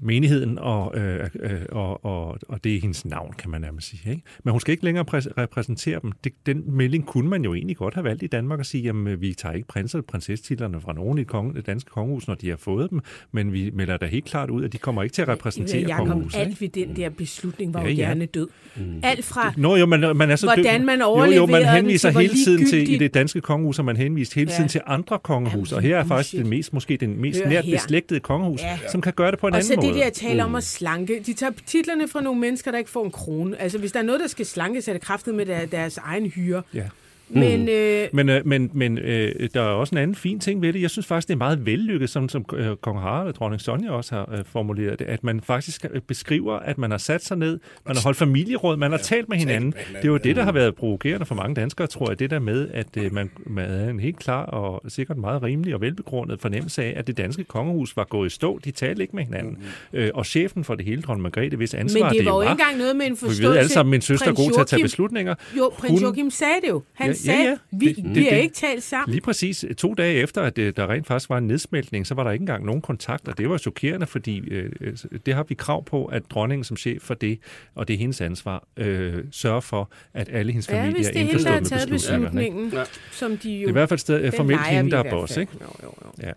[0.00, 4.10] menigheden, og, øh, øh, og, og, og det er hendes navn, kan man nærmest sige.
[4.10, 4.22] Ikke?
[4.44, 6.12] Men hun skal ikke længere præs- repræsentere dem.
[6.24, 9.20] Det, den melding kunne man jo egentlig godt have valgt i Danmark og sige, jamen
[9.20, 12.48] vi tager ikke prins- og prinsestitlerne fra nogen i konge, det danske kongehus, når de
[12.48, 13.00] har fået dem,
[13.32, 16.06] men vi melder da helt klart ud, at de kommer ikke til at repræsentere Jacob,
[16.06, 16.38] kongehuset.
[16.40, 17.94] alt ved den der beslutning var Ja, jo ja.
[17.94, 18.48] hjernedød.
[18.76, 18.82] Mm.
[19.02, 21.62] Alt fra Nå jo, man, man er så Hvordan død- man jo, jo, overleverede man
[21.62, 24.62] den henviser hvor hele tiden til, i det danske kongehus, og man henvist hele tiden
[24.62, 24.68] Ja.
[24.68, 27.64] til andre kongehus, Jamen, og her er faktisk den mest, måske den mest Hør nært
[27.64, 27.76] her.
[27.76, 28.78] beslægtede kongehus, Ja.
[28.92, 29.85] som kan gøre det på en Og anden måde.
[29.94, 31.22] Det der tale om at slanke.
[31.26, 33.60] De tager titlerne fra nogle mennesker, der ikke får en krone.
[33.60, 35.96] Altså, hvis der er noget, der skal slanke, så er det kraftet med der, deres
[35.96, 36.62] egen hyre.
[36.74, 36.88] Ja.
[37.28, 40.72] Men, øh, Men, øh, men, men øh, der er også en anden fin ting ved
[40.72, 40.82] det.
[40.82, 43.90] Jeg synes faktisk, det er meget vellykket, som, som øh, kong Harald og dronning Sonja
[43.90, 47.36] også har øh, formuleret det, at man faktisk øh, beskriver, at man har sat sig
[47.36, 49.64] ned, man har holdt familieråd, man har talt med hinanden.
[49.70, 52.18] med hinanden, Det er jo det, der har været provokerende for mange danskere, tror jeg.
[52.18, 55.74] Det der med, at øh, man, man havde en helt klar og sikkert meget rimelig
[55.74, 58.58] og velbegrundet fornemmelse af, at det danske kongehus var gået i stå.
[58.64, 59.58] De talte ikke med hinanden.
[59.92, 62.42] Øh, og chefen for det hele, dronning Margrethe, hvis ansvar men det var jo var.
[62.42, 63.42] ikke engang noget med en For forståelse.
[63.42, 65.34] vi ved alle sammen, min søster er Prins god til at tage beslutninger.
[65.58, 66.82] Jo, prins Joachim sagde det jo.
[66.92, 67.56] Han Ja, ja, sagde, ja.
[67.70, 69.12] vi, Det- vi det- har det- ikke talt sammen.
[69.12, 72.24] Lige præcis to dage efter, at øh, der rent faktisk var en nedsmeltning, så var
[72.24, 75.54] der ikke engang nogen kontakt, og det var chokerende, fordi øh, øh, det har vi
[75.54, 77.38] krav på, at dronningen som chef for det,
[77.74, 81.12] og det er hendes ansvar, øh, sørger for, at alle hendes Ja, familie hvis er
[81.20, 82.82] indforstået med taget beslutningen, Ja.
[83.12, 83.58] som de jo...
[83.58, 85.52] Det er i hvert fald sted, den formelt hende, der er boss, ikke?
[85.60, 86.26] Jo, jo, jo.
[86.26, 86.32] Ja.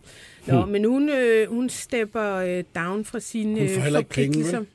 [0.48, 4.10] Nå, men hun, øh, hun stepper øh, down fra sine Hun får øh, heller ikke
[4.10, 4.58] penge, forpligtelser.
[4.58, 4.68] vel?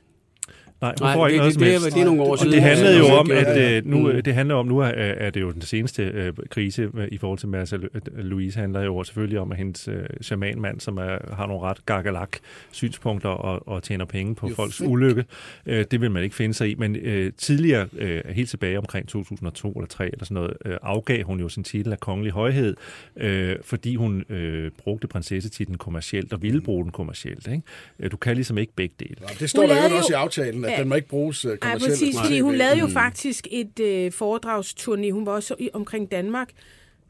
[0.81, 1.95] Nej, hun Nej, får ikke det, noget det, som helst.
[1.95, 2.53] det er nogle år Og siden.
[2.53, 4.23] Det handlede Ja, jo om, at øh, nu, Mm.
[4.23, 7.39] det handler om, nu er, er det jo den seneste øh, krise øh, i forhold
[7.39, 7.77] til Mærsa
[8.15, 12.29] Louise, handler jo selvfølgelig om, at hendes øh, shamanmand, som er, har nogle ret gargalak
[12.71, 14.89] synspunkter og, og tjener penge på Jo, folks fedt.
[14.89, 15.25] ulykke.
[15.65, 19.07] Øh, det vil man ikke finde sig i, men øh, tidligere, øh, helt tilbage omkring
[19.07, 22.75] 2002 eller 3 eller sådan noget, øh, afgav hun jo sin titel af kongelig højhed,
[23.17, 27.47] øh, fordi hun øh, brugte prinsessetitlen kommercielt og ville bruge den kommercielt.
[27.47, 27.61] Ikke?
[27.99, 29.15] Øh, Du kan ligesom ikke begge dele.
[29.21, 30.79] Ja, det står der jo også i aftalen, at Ja.
[30.79, 31.91] den må ikke bruges Nej, kommercielt.
[31.91, 32.91] præcis, på fordi hun lavede jo Mm.
[32.93, 36.49] faktisk et øh, foredragsturné, hun var også i, omkring Danmark,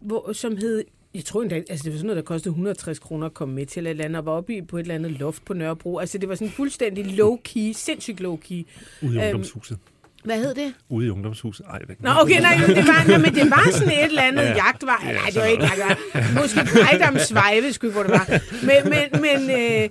[0.02, 3.26] hvor, som hed, jeg tror endda, altså det var sådan noget, der kostede 160 kroner
[3.26, 5.12] at komme med til et eller andet, og var oppe i, på et eller andet
[5.12, 5.98] loft på Nørrebro.
[5.98, 8.54] Altså det var sådan fuldstændig low-key, sindssygt low-key.
[8.54, 8.66] Ude
[9.02, 9.78] i Øhm, ungdomshuset.
[10.24, 10.74] Hvad hed det?
[10.90, 11.66] Ude i ungdomshuset.
[11.70, 14.42] Ej, Nå, okay, nej, jo, det var, nej, men det var sådan et eller andet
[14.44, 14.56] ja.
[14.66, 15.04] jagtvej.
[15.14, 16.24] Nej, det var ikke jagtvej.
[16.42, 16.60] Måske
[16.92, 18.28] Ejdam Svejve, skulle hvor det var.
[18.66, 19.50] Men, men, men
[19.84, 19.90] øh,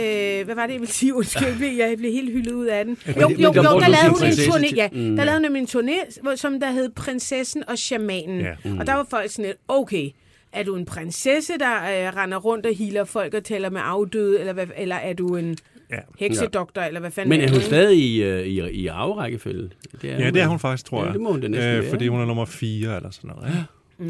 [0.00, 1.14] øh, hvad var det, jeg ville sige?
[1.14, 2.98] Undskyld, jeg blev, jeg blev helt hyldet ud af den.
[3.06, 4.88] Jo, jo, der jo, brugte der lavede hun en turné, ja.
[4.92, 5.16] Mm.
[5.16, 8.40] Der lavede hun en turné, som der hed Prinsessen og Shamanen.
[8.40, 8.54] Ja.
[8.80, 10.10] Og der var folk sådan lidt, okay,
[10.52, 14.40] er du en prinsesse, der øh, render rundt og hiler folk og taler med afdøde,
[14.40, 15.56] eller, hvad, eller er du en
[15.90, 15.96] Ja.
[16.18, 19.70] heksedoktor, eller hvad fanden Men er hun stadig i, øh, i, i arverækkefølge?
[20.02, 21.12] Det Ja, det er hun faktisk, tror Ja, jeg.
[21.12, 21.90] det må hun da næsten være.
[21.90, 23.48] Fordi hun er nummer 4 eller sådan noget.
[23.54, 23.62] Ja.
[24.00, 24.04] Ja.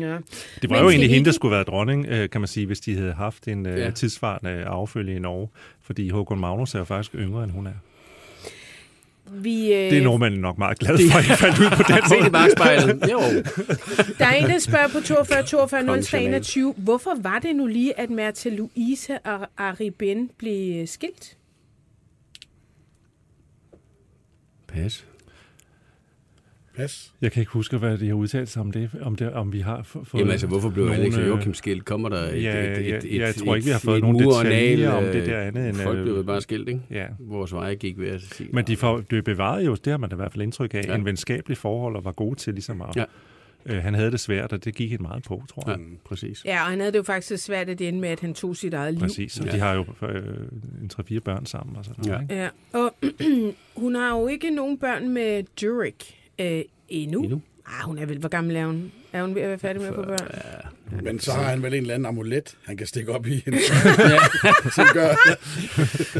[0.62, 2.80] Det var Men jo egentlig hende, der skulle være dronning, øh, kan man sige, hvis
[2.80, 3.90] de havde haft en øh, Ja.
[3.90, 5.48] tidsvarende affølge i Norge.
[5.82, 7.72] Fordi Håkon Magnus er jo faktisk yngre, end hun er.
[9.30, 12.02] Vi, øh, Det er nordmændene nok meget glade for, at I fandt ud på den
[12.08, 12.30] Se det måde.
[12.30, 13.02] bagspejlet.
[13.12, 13.20] Jo.
[14.18, 16.74] Der er en, der spørger på 42 42 Kongen 03 21.
[16.76, 21.36] Hvorfor var det nu lige, at Märtha Louise og Ari Ben blev øh, skilt?
[24.68, 25.04] Pas.
[26.76, 27.12] Pas.
[27.20, 29.60] Jeg kan ikke huske, hvad de har udtalt sig om det, om, det, om vi
[29.60, 31.84] har fået Jamen altså, hvorfor blev nogle, Alex og øh, Joachim skilt?
[31.84, 33.96] Kommer der et, Ja, et, et, ja, et, jeg tror ikke, vi har et- fået
[33.96, 36.80] et nogen detaljer om det øh, der andet end, Folk øh, blev bare skilt, ikke?
[36.90, 37.06] Ja.
[37.20, 38.48] Vores veje gik ved at sige.
[38.52, 40.84] Men de får, det bevarede jo, det har man da i hvert fald indtryk af,
[40.88, 40.94] Ja.
[40.94, 42.96] en venskabelig forhold og var gode til ligesom at...
[42.96, 43.04] Ja.
[43.66, 45.78] Øh, han havde det svært, og det gik helt meget på, tror jeg.
[45.78, 46.44] Ja, præcis.
[46.44, 48.56] Ja, og han havde det jo faktisk svært, at det endte med, at han tog
[48.56, 49.00] sit eget liv.
[49.00, 49.52] Præcis, og Ja.
[49.52, 50.22] de har jo øh,
[50.82, 52.18] en tre-fire børn sammen og sådan noget.
[52.30, 52.34] Ja.
[52.34, 52.42] Ikke?
[52.42, 52.48] Ja,
[52.80, 52.94] og
[53.82, 57.22] hun har jo ikke nogen børn med Durik øh, endnu.
[57.22, 57.40] Endnu.
[57.66, 58.92] Ah, hun er vel, hvor gammel er hun?
[59.12, 60.28] Er hun ved at være færdig med at få børn?
[61.04, 63.58] Men så har han vel en eller anden amulet, han kan stikke op i hende.
[64.76, 65.08] Som gør,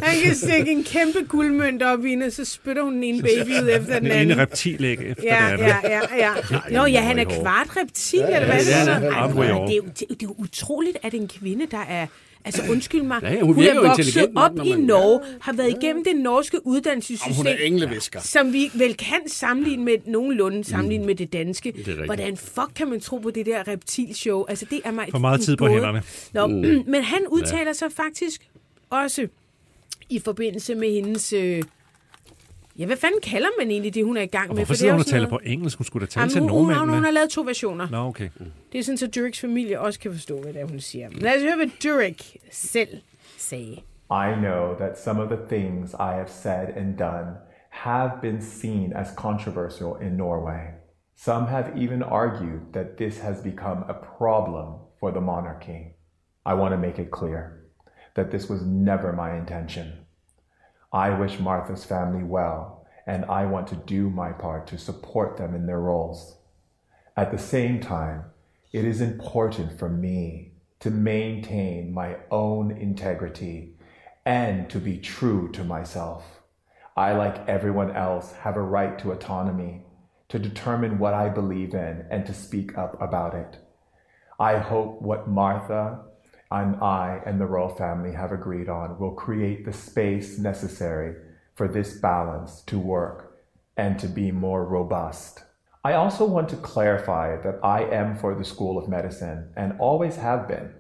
[0.05, 3.23] Han kan stikke en kæmpe guldmønt op i hende, og så spytter hun den ene
[3.23, 4.39] baby ud efter den Den ene anden.
[4.39, 5.65] reptilæg efter Ja, det andet.
[5.65, 6.33] ja, ja, ja.
[6.79, 8.93] Nå, ja, han er kvart reptil, Ja, eller hvad ja, er er.
[8.95, 9.03] han.
[9.13, 12.07] Ej, det, er det, er jo- det er jo utroligt, at en kvinde, der er
[12.47, 15.53] Altså undskyld mig, Ja, ja, hun hun er vokset op når i man- Norge, har
[15.53, 18.21] været igennem det norske Om hun uddannelsessystem, er englevisker.
[18.21, 21.07] som vi vel kan sammenligne med nogenlunde sammenligne Mm.
[21.07, 21.69] med det danske.
[21.77, 22.05] rigtigt.
[22.05, 24.45] Hvordan fuck kan man tro på det der reptilshow?
[24.49, 25.73] Altså det er mig For meget tid på gåde.
[25.75, 26.03] hænderne.
[26.33, 26.55] Nå, Mm.
[26.93, 28.49] men han udtaler sig faktisk
[28.91, 29.27] også
[30.11, 31.33] i forbindelse med hendes...
[31.33, 31.63] Øh,
[32.79, 34.57] ja, hvad fanden kalder man egentlig det, hun er i gang Og med?
[34.57, 35.79] hvorfor det er sidder hun og taler på noget- engelsk?
[35.79, 37.05] Hun skulle da tale Jamen, til hun, hun, hun, hun nordmændene.
[37.07, 37.89] har lavet to versioner.
[37.91, 38.29] Nå, okay.
[38.73, 41.09] Det er sådan, så Dureks familie også kan forstå, hvad det er, hun siger.
[41.09, 42.89] Men lad os høre, hvad Durek selv
[43.39, 43.73] sagde.
[44.27, 47.29] I know that some of the things I have said and done
[47.71, 50.65] have been seen as controversial in Norway.
[51.19, 54.67] Some have even argued that this has become a problem
[55.01, 55.81] for the monarchy.
[56.47, 57.43] I want to make it clear
[58.17, 59.87] that this was never my intention.
[60.97, 65.55] I wish Martha's family well, and I want to do my part to support them
[65.55, 66.39] in their roles.
[67.15, 68.25] At the same time,
[68.73, 73.75] it is important for me to maintain my own integrity
[74.25, 76.41] and to be true to myself.
[76.97, 79.83] I, like everyone else, have a right to autonomy,
[80.31, 83.59] to determine what I believe in, and to speak up about it.
[84.41, 86.06] I hope what Martha
[86.51, 91.17] and I and the royal family have agreed on will create the space necessary
[91.55, 93.39] for this balance to work
[93.77, 95.43] and to be more robust.
[95.85, 100.17] I also want to clarify that I am for the School of Medicine and always
[100.17, 100.75] have been,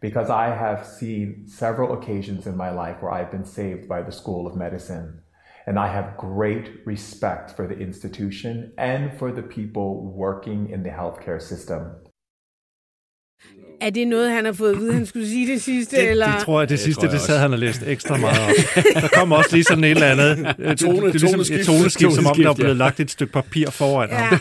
[0.00, 4.12] because I have seen several occasions in my life where I've been saved by the
[4.12, 5.20] School of Medicine.
[5.66, 10.90] And I have great respect for the institution and for the people working in the
[10.90, 11.96] healthcare system.
[13.80, 15.96] Er det noget, han har fået at vide, han skulle sige det sidste?
[15.96, 16.32] Det, eller?
[16.32, 18.84] det tror jeg, det sidste, tror jeg det sad han og læste ekstra meget op.
[19.02, 21.28] Der kom også lige sådan et eller andet øh, det, Tone- det, det, er ligesom
[21.30, 21.66] toneskift.
[21.66, 22.74] toneskift, som om der er blevet ja.
[22.78, 24.16] lagt et stykke papir foran Ja.
[24.16, 24.38] ham.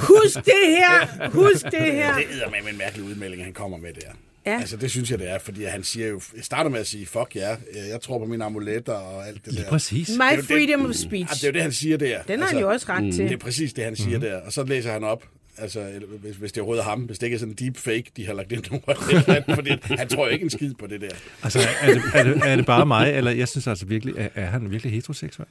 [0.00, 1.28] Husk det her!
[1.30, 2.14] Husk det her!
[2.14, 4.10] Det er med en mærkelig udmelding, han kommer med der.
[4.46, 4.58] Ja.
[4.60, 7.06] Altså, det synes jeg, det er, fordi han siger jo, jeg starter med at sige,
[7.06, 7.48] fuck ja,
[7.90, 9.64] jeg tror på mine amuletter og alt det der.
[9.64, 10.08] Præcis.
[10.08, 11.34] My Det jo det- freedom of Ja, speech.
[11.34, 12.18] det er jo det, han siger der.
[12.28, 13.32] Den har han jo også ret Det til.
[13.32, 14.40] er præcis det, han siger der.
[14.40, 15.22] Og så læser han op,
[15.58, 18.04] altså, eller hvis, hvis det er ham, hvis det ikke er sådan en deep fake,
[18.16, 21.00] de har lagt ind over det, fordi han tror jo ikke en skid på det
[21.00, 21.10] der.
[21.42, 24.28] Altså, er det, er, det, er det bare mig, eller jeg synes altså virkelig, er,
[24.34, 25.48] er han virkelig heteroseksuel?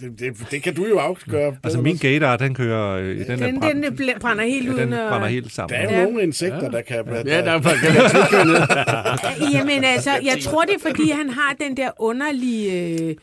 [0.00, 1.56] Det, det, det kan du jo afgøre.
[1.64, 2.96] Altså, min gaydar, den kører...
[2.96, 5.52] øh, Den, Den, er den, brændt, den bl- brænder helt ja, uden den brænder helt
[5.52, 5.76] sammen.
[5.76, 6.04] Der er jo Ja.
[6.04, 7.04] nogle insekter, der kan...
[7.06, 9.54] Der, Ja, der er faktisk kan være tvivlkønnet.
[9.54, 12.72] Jamen altså, jeg tror det er, fordi han har den der underlige...
[12.90, 13.14] Øh,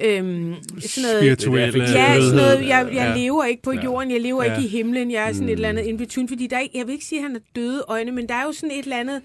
[0.00, 1.82] øhm, sådan noget, Spirituelle...
[1.84, 3.20] Ja, sådan noget, jeg, jeg Ja.
[3.22, 4.56] lever ikke på jorden, jeg lever Ja.
[4.56, 6.86] ikke i himlen, jeg er sådan et eller andet in between, fordi der er jeg
[6.86, 8.96] vil ikke sige, at han har døde øjne, men der er jo sådan et eller
[8.96, 9.20] andet,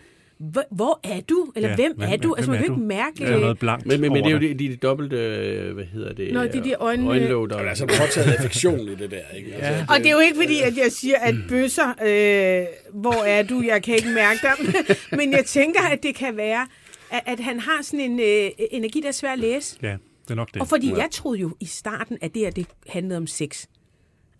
[0.71, 1.51] hvor, er du?
[1.55, 2.33] Eller Ja, hvem hvem- er du?
[2.35, 3.25] Altså, man kan jo ikke mærke...
[3.25, 5.73] Der er noget blankt Men, men, men det er jo de, de, de dobbelte, øh,
[5.73, 6.33] hvad hedder det?
[6.33, 7.57] Nå, det er de øjne- Øjenlåg, der...
[7.57, 9.53] er altså påtaget affektion i det der, ikke?
[9.55, 12.65] Altså, Og det er jo ikke fordi, at jeg siger, at bøsser, øh,
[13.01, 14.73] hvor er du, jeg kan ikke mærke dem,
[15.19, 16.67] men jeg tænker, at det kan være,
[17.11, 19.77] at, at han har sådan en øh, energi, der er svær at læse.
[19.83, 19.87] Ja,
[20.23, 20.61] det er nok det.
[20.61, 23.65] Og fordi jeg troede jo i starten, at det her det handlede om sex.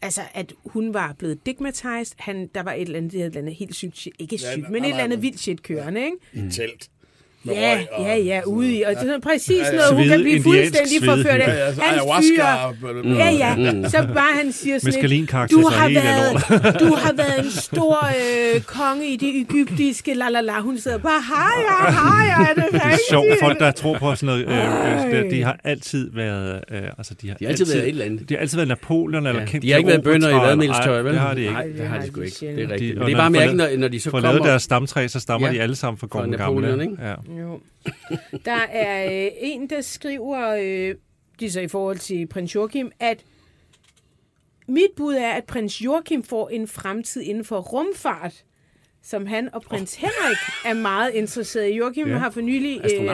[0.04, 2.16] Altså, at hun var blevet digmatized.
[2.18, 4.62] Han, der var et eller andet, et eller andet helt sygt, shit- ikke Ja, sygt,
[4.62, 6.18] nej, men et eller andet vildt shit kørende, ikke?
[6.34, 6.90] i et telt.
[7.48, 8.82] Ja, røg og- ja, ja, ude i.
[8.82, 9.72] Og det er sådan præcis ja.
[9.72, 11.68] noget, hun kan blive fuldstændig forført Ja, af.
[11.68, 12.74] altså, Han fyrer,
[13.18, 13.90] Ja, ja.
[13.90, 18.06] Så bare han siger sådan Mescalinkarakter, du har, været, du har været en stor
[18.56, 20.60] øh, konge i det egyptiske, la la la.
[20.62, 23.02] Hun sidder bare, hej, ja, hej, er det Det er rigtigt?
[23.10, 24.48] sjovt, folk der tror på sådan noget,
[25.14, 27.90] øh, øh, de, har altid været, øh, altså de har, De har altid været et
[27.90, 28.30] eller andet.
[28.30, 31.04] De har altid været Napoleon eller Ja, de har ikke været bønder i vadmelstøj, vel?
[31.04, 31.54] Nej, det har de ikke.
[31.54, 32.36] Nej, det har de sgu ikke.
[32.56, 33.00] Det er rigtigt.
[33.06, 34.32] Det er bare får lavet- når, når de så For kommer...
[34.32, 35.54] lavet deres stamtræ, så stammer Ja.
[35.54, 36.84] de alle sammen fra Gården Napoleon, Gamle.
[36.84, 36.96] ikke?
[37.04, 37.14] Ja.
[37.40, 37.60] Jo.
[38.46, 40.96] Der er øh, en, der skriver, øh,
[41.40, 43.24] det er så i forhold til prins Joachim, at
[44.68, 48.44] mit bud er, at prins Joachim får en fremtid inden for rumfart,
[49.04, 51.76] som han og prins Henrik er meget interesseret i.
[51.76, 52.18] Joachim Ja.
[52.18, 53.10] har for nylig øh,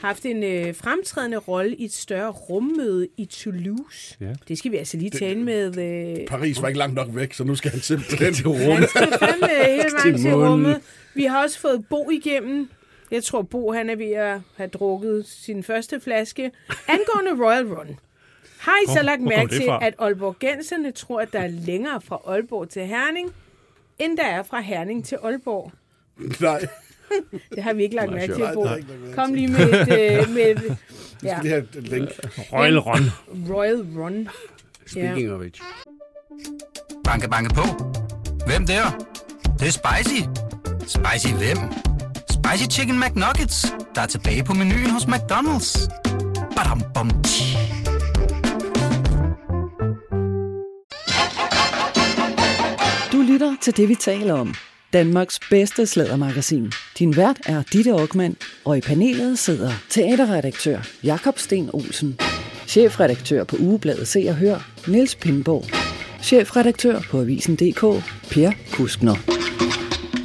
[0.00, 4.16] haft en øh, fremtrædende rolle i et større rummøde i Toulouse.
[4.20, 4.32] Ja.
[4.48, 5.78] Det skal vi altså lige tale med...
[6.20, 8.76] Øh, Paris var ikke langt nok væk, så nu skal han simpelthen til Rom.
[8.76, 10.80] han skal fandme hele vejen Til rummet.
[11.14, 12.70] Vi har også fået Bo igennem.
[13.10, 16.50] Jeg tror, Bo han er ved at have drukket sin første flaske.
[16.88, 17.98] Angående Royal Run.
[18.58, 22.68] Har I så lagt mærke til, at Aalborgenserne tror, at der er længere fra Aalborg
[22.68, 23.32] til Herning,
[23.98, 25.72] end der er fra Herning til Aalborg?
[26.40, 26.66] Nej,
[27.54, 28.66] Det har vi ikke lagt mærke til, Bo.
[29.14, 30.76] Kom lige med et, øh, med et
[31.22, 32.08] ja, det her link.
[32.52, 33.02] Royal Run.
[33.54, 34.28] Royal Run.
[34.86, 35.60] Speaking of it.
[37.04, 37.62] Banke, banke på.
[38.46, 39.06] Hvem der?
[39.42, 40.20] Det, det er spicy.
[40.86, 41.58] Spicy hvem?
[42.46, 45.88] Spicy Chicken McNuggets, der er tilbage på menuen hos McDonald's.
[46.56, 47.56] Badum, bom, tji.
[53.12, 54.54] Du lytter til det, vi taler om.
[54.92, 56.72] Danmarks bedste slædermagasin.
[56.98, 62.18] Din vært er Ditte Aukmann, og i panelet sidder teaterredaktør Jakob Sten Olsen,
[62.66, 65.64] chefredaktør på Ugebladet Se og Hør, Niels Pindborg,
[66.22, 67.80] chefredaktør på Avisen.dk,
[68.30, 69.46] Per Kuskner.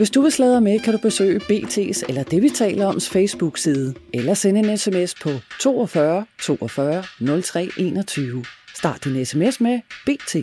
[0.02, 3.94] Hvis du vil sladre med, kan du besøge BT's eller det, vi taler oms Facebook-side,
[4.14, 7.04] eller sende en sms på 42 42
[7.42, 8.46] 03 21.
[8.76, 10.36] Start din sms med BT.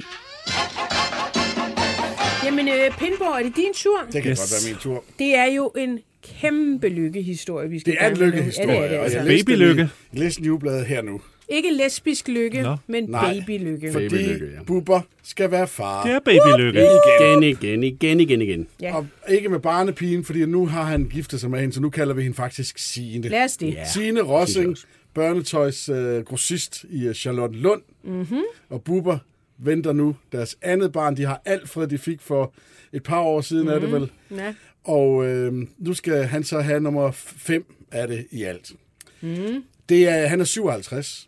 [2.44, 3.98] Jamen, øh, Pindborg, er det din tur?
[4.12, 4.38] Det kan Yes.
[4.38, 5.04] godt være min tur.
[5.18, 5.98] Det er jo en
[6.40, 8.72] kæmpe lykkehistorie, vi skal Det er en lykkehistorie.
[8.72, 9.18] Ja, det er det, og altså.
[9.18, 9.88] jeg læste den Babylykke.
[10.12, 10.42] Jeg læste
[10.86, 11.20] her nu.
[11.50, 12.76] Ikke lesbisk lykke, Nå.
[12.86, 13.34] men Nej.
[13.40, 13.92] babylykke.
[13.92, 14.62] Fordi- Babylykke, ja.
[14.66, 16.06] Bubber skal være far.
[16.06, 16.80] Det er babylykke.
[17.20, 18.66] Igen, igen, igen, igen, igen.
[18.80, 18.96] Ja.
[18.96, 22.14] Og ikke med barnepigen, fordi nu har han giftet sig med hende, så nu kalder
[22.14, 23.28] vi hende faktisk Signe.
[23.28, 23.74] Lad os det.
[23.74, 23.84] Ja.
[23.88, 24.76] Signe Rossing,
[25.14, 27.82] børnetøjs øh, grossist i øh, Charlotte Lund.
[28.04, 28.42] Mm-hmm.
[28.70, 29.18] Og Bubber
[29.58, 31.16] venter nu deres andet barn.
[31.16, 32.52] De har Alfred, de fik for
[32.92, 33.76] et par år siden, mm-hmm.
[33.76, 34.10] er det vel.
[34.38, 34.54] Ja.
[34.84, 38.72] Og øh, nu skal han så have nummer 5 af det i alt.
[39.20, 39.64] Mm.
[39.88, 41.27] Det er, han er 57.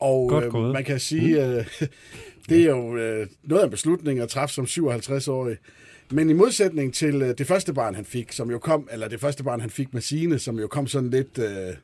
[0.00, 1.64] Og Godt øh, man kan sige, øh,
[2.48, 5.56] det er jo øh, noget af en beslutning at træffe som 57-årig.
[6.10, 9.20] Men i modsætning til øh, det første barn, han fik, som jo kom, eller det
[9.20, 11.38] første barn, han fik med Signe, som jo kom sådan lidt...
[11.38, 11.74] Øh,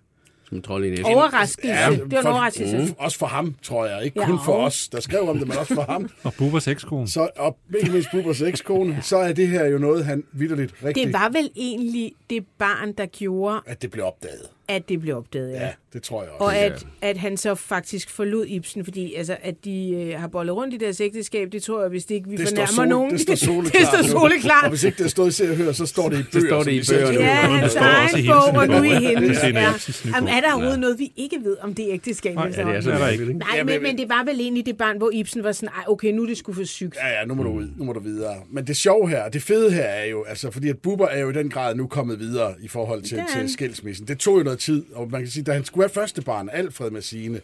[0.48, 1.04] Som en trold i næsen.
[1.04, 1.68] Overraskelse.
[1.68, 2.78] Ja, det var en overraskelse.
[2.78, 4.04] Mm, også for ham, tror jeg.
[4.04, 4.26] Ikke Ja.
[4.26, 6.08] kun for os, der skrev om det, men også for ham.
[6.24, 7.08] Og Bubbers ekskone.
[7.08, 11.04] Så, og ikke mindst Bubbers ekskone, så er det her jo noget, han vidderligt rigtig,
[11.06, 14.42] Det var vel egentlig det barn, der gjorde, at det blev opdaget.
[14.68, 15.52] at det blev opdaget.
[15.52, 15.60] Ja.
[15.64, 16.44] Ja, det tror jeg også.
[16.44, 20.54] Og at, at han så faktisk forlod Ibsen, fordi altså, at de øh, har bollet
[20.56, 22.88] rundt i deres ægteskab, det tror jeg, hvis det ikke vi det står, fornærmer sol,
[22.88, 23.10] nogen.
[23.12, 23.86] det står det soleklart.
[23.88, 24.08] står nu.
[24.08, 24.64] soleklart.
[24.64, 26.46] Og hvis ikke det stod i Se og Hør, så står det i bøger.
[26.48, 27.12] står det i skriver.
[27.12, 29.40] Ja, Der hans står også egen i bog, og nu i hendes.
[29.40, 29.72] Det er Ja.
[30.16, 32.34] Jamen, er der overhovedet noget, vi ikke ved om det ægteskab?
[32.34, 33.32] Nej, ja, det er sådan, ikke?
[33.32, 36.12] Nej, men, men- det var vel egentlig det barn, hvor Ibsen var sådan, ej, okay,
[36.12, 36.96] nu er det sgu for sygt.
[36.96, 37.68] Ja, ja, nu må du ud.
[37.76, 38.34] Nu må du videre.
[38.52, 41.30] Men det sjove her, det fede her er jo, altså, fordi at Bubber er jo
[41.30, 44.08] i den grad nu kommet videre i forhold til, Det til skilsmissen.
[44.08, 46.48] Det tog jo noget tid, og man kan sige, da han skulle have første barn,
[46.52, 47.40] Alfred med sine,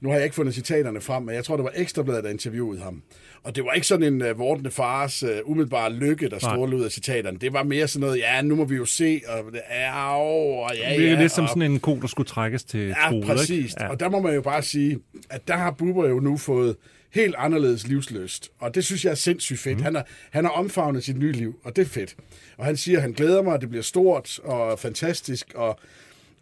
[0.00, 2.80] nu har jeg ikke fundet citaterne frem, men jeg tror, det var Ekstrabladet, der interviewede
[2.80, 3.02] ham.
[3.42, 6.84] Og det var ikke sådan en uh, vortende fars uh, umiddelbare lykke, der strålede ud
[6.84, 7.38] af citaterne.
[7.38, 10.94] Det var mere sådan noget, ja, nu må vi jo se, og ja, og ja,
[10.96, 11.20] Det er ja.
[11.20, 13.50] lidt som og- sådan en ko, der skulle trækkes til Ja, troet, præcis.
[13.50, 13.74] Ikke?
[13.80, 13.88] Ja.
[13.90, 14.98] Og der må man jo bare sige,
[15.30, 16.76] at der har Bubber jo nu fået
[17.10, 18.50] helt anderledes livsløst.
[18.58, 19.76] Og det synes jeg er sindssygt fedt.
[19.78, 19.82] Mm.
[19.82, 22.16] Han, har, han har omfavnet sit nye liv, og det er fedt.
[22.58, 25.52] Og han siger, at han glæder mig, at det bliver stort og fantastisk.
[25.54, 25.78] Og,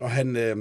[0.01, 0.57] og han, øh,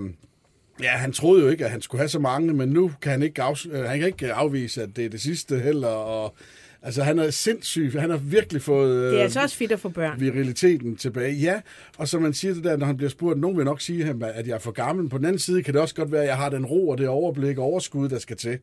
[0.81, 3.23] ja, han troede jo ikke, at han skulle have så mange, men nu kan han
[3.23, 5.87] ikke, af, øh, han kan ikke afvise, at det er det sidste heller.
[5.87, 6.35] Og,
[6.81, 7.91] altså, han er sindssyg.
[7.99, 8.95] Han har virkelig fået...
[9.05, 10.19] Øh, Det er altså også fedt at få børn.
[10.19, 11.33] viriliteten tilbage.
[11.33, 11.61] Ja,
[11.97, 14.23] og som man siger det der, når han bliver spurgt, nogen vil nok sige, ham,
[14.23, 15.09] at jeg er for gammel.
[15.09, 16.97] På den anden side kan det også godt være, at jeg har den ro og
[16.97, 18.57] det overblik og overskud, der skal til.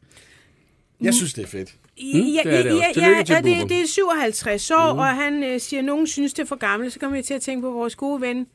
[1.00, 1.74] Jeg synes, det er fedt.
[1.98, 2.83] Ja, det er det også.
[2.87, 3.74] ja, Tillykke ja, til ja det, Bubber.
[3.74, 4.98] det er 57 år, mm.
[4.98, 6.92] og han øh, siger, at nogen synes, det er for gammelt.
[6.92, 8.46] Så kommer jeg til at tænke på vores gode ven,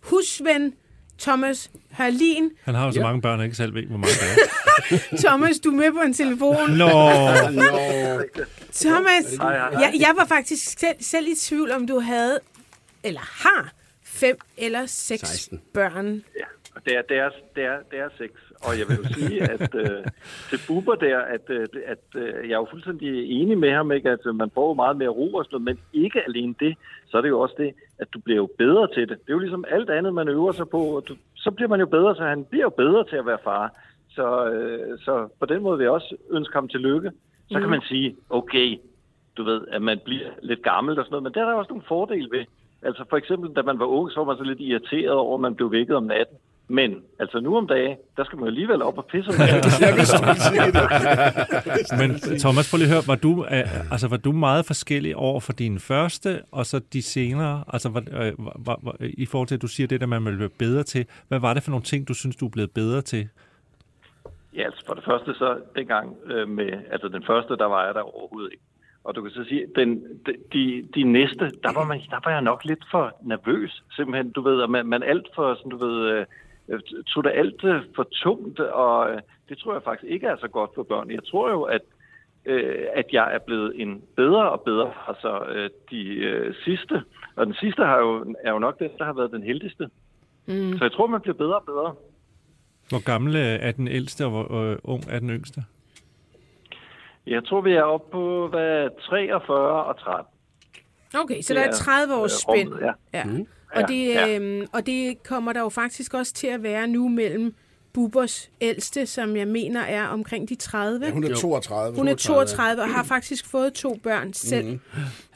[0.00, 0.72] husven
[1.18, 2.50] Thomas Hørlin.
[2.64, 5.16] Han har jo så mange børn, og ikke selv ved, hvor mange der er.
[5.24, 6.70] Thomas, du er med på en telefon.
[6.70, 6.88] Nå,
[8.72, 9.80] Thomas, hej, hej.
[9.80, 12.40] jeg, jeg var faktisk selv, selv i tvivl, om du havde,
[13.04, 13.72] eller har,
[14.04, 15.60] fem eller seks 16.
[15.74, 16.22] børn.
[16.40, 18.30] Ja, og det er, det, er, det, er, det er sex.
[18.66, 20.04] Og jeg vil jo sige, at øh,
[20.50, 24.10] til Bubber der, at, øh, at øh, jeg er jo fuldstændig enig med ham, ikke?
[24.10, 26.76] at øh, man får jo meget mere ro og sådan noget, men ikke alene det,
[27.14, 29.18] så er det jo også det, at du bliver jo bedre til det.
[29.18, 31.80] Det er jo ligesom alt andet, man øver sig på, og du, så bliver man
[31.80, 33.72] jo bedre, så han bliver jo bedre til at være far.
[34.10, 37.10] Så, øh, så på den måde vil jeg også ønske ham tillykke.
[37.50, 38.78] Så kan man sige, okay,
[39.36, 41.72] du ved, at man bliver lidt gammel og sådan noget, men der er der også
[41.72, 42.44] nogle fordele ved.
[42.82, 45.40] Altså for eksempel, da man var ung, så var man så lidt irriteret over, at
[45.40, 46.36] man blev vækket om natten.
[46.68, 49.38] Men altså nu om dagen, der skal man jo alligevel op og pisse det.
[52.00, 55.40] men Thomas, prøv lige at høre, var du, øh, altså, var du meget forskellig over
[55.40, 59.54] for din første, og så de senere, altså var, øh, var, var, i forhold til,
[59.54, 61.06] at du siger det, der man vil blive bedre til.
[61.28, 63.28] Hvad var det for nogle ting, du synes, du er blevet bedre til?
[64.56, 67.94] Ja, altså for det første så dengang øh, med, altså den første, der var jeg
[67.94, 68.64] der overhovedet ikke.
[69.04, 72.30] Og du kan så sige, den, de, de, de næste, der var, man, der var
[72.30, 75.86] jeg nok lidt for nervøs, simpelthen, du ved, og man, man alt for, sådan, du
[75.86, 76.26] ved, øh,
[77.06, 80.48] tog det alt øh, for tungt, og øh, det tror jeg faktisk ikke er så
[80.48, 81.10] godt for børn.
[81.10, 81.80] Jeg tror jo, at,
[82.44, 87.02] øh, at jeg er blevet en bedre og bedre, altså øh, de øh, sidste,
[87.36, 89.88] og den sidste har jo, er jo nok den, der har været den heldigste.
[90.46, 90.78] Mm.
[90.78, 91.94] Så jeg tror, man bliver bedre og bedre.
[92.88, 95.64] Hvor gammel øh, er den ældste, og hvor øh, ung er den yngste?
[97.26, 100.26] Jeg tror, vi er oppe på hvad, 43 og 13.
[101.18, 102.74] Okay, så Det der er er, 30 års øh, spænd.
[102.80, 102.92] ja.
[103.18, 103.24] Ja.
[103.24, 103.46] Mm.
[103.72, 104.36] Og, det, ja.
[104.36, 107.54] øhm, og det kommer der jo faktisk også til at være nu mellem
[107.92, 111.06] Bubbers ældste, som jeg mener er omkring de 30.
[111.06, 111.96] Ja, hun er 32.
[111.96, 114.66] Hun er 32 og har faktisk fået to børn selv.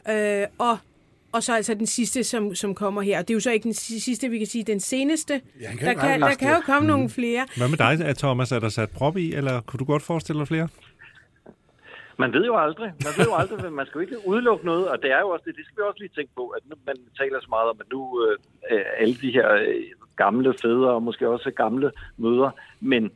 [0.07, 0.11] Mm.
[0.13, 0.77] Øh, og
[1.31, 3.19] og så altså den sidste, som, som kommer her.
[3.19, 5.41] Og det er jo så ikke den sidste, vi kan sige, den seneste.
[5.61, 6.87] Ja, kan der, kan, der kan jo komme mm.
[6.87, 7.45] nogle flere.
[7.57, 8.51] Hvad med dig, Thomas?
[8.51, 10.67] Er der sat prop i, eller kunne du godt forestille dig flere?
[12.19, 12.89] Man ved jo aldrig.
[13.07, 15.29] Man ved jo aldrig, men man skal jo ikke udelukke noget, og det er jo
[15.29, 17.69] også det, det skal vi også lige tænke på, at nu, man taler så meget
[17.69, 18.37] om, at nu øh,
[18.97, 19.83] alle de her øh,
[20.15, 23.11] gamle fædre, og måske også gamle mødre, men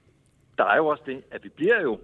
[0.58, 2.00] der er jo også det, at vi bliver jo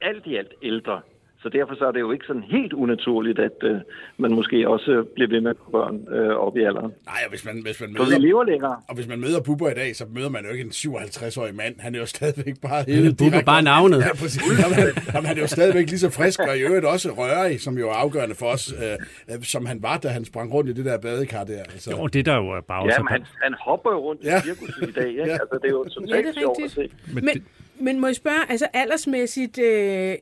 [0.00, 1.00] alt i alt ældre.
[1.42, 3.76] Så derfor så er det jo ikke sådan helt unaturligt, at øh,
[4.18, 6.92] man måske også bliver ved med at børn øh, op i alderen.
[7.06, 8.76] Nej, og hvis man, hvis man Så vi møder, lever længere.
[8.88, 11.74] og hvis man møder Bubber i dag, så møder man jo ikke en 57-årig mand.
[11.80, 13.98] Han er jo stadigvæk bare er Bubber direkte- bare navnet.
[13.98, 14.42] Ja, præcis.
[14.62, 17.60] Jamen, han, jamen, han er jo stadigvæk lige så frisk, og i øvrigt også rørig,
[17.60, 20.70] som jo er afgørende for os, øh, øh, som han var, da han sprang rundt
[20.70, 21.58] i det der badekar der.
[21.60, 21.90] Altså.
[21.90, 24.38] Jo, det der jo er bare Ja, men han, han hopper jo rundt Ja.
[24.38, 25.08] i cirkuset i dag.
[25.08, 25.22] Ikke?
[25.26, 25.32] Ja.
[25.32, 26.88] Altså, det er jo Ja, totalt det er sjovt at se.
[27.14, 27.44] Men Men,
[27.80, 30.14] men må jeg spørge, altså aldersmæssigt, øh,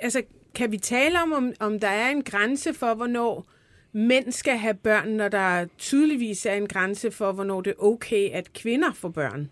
[0.00, 0.22] altså
[0.54, 3.46] kan vi tale om, om, om der er en grænse for, hvornår
[3.92, 8.30] mænd skal have børn, når der tydeligvis er en grænse for, hvornår det er okay,
[8.32, 9.50] at kvinder får børn?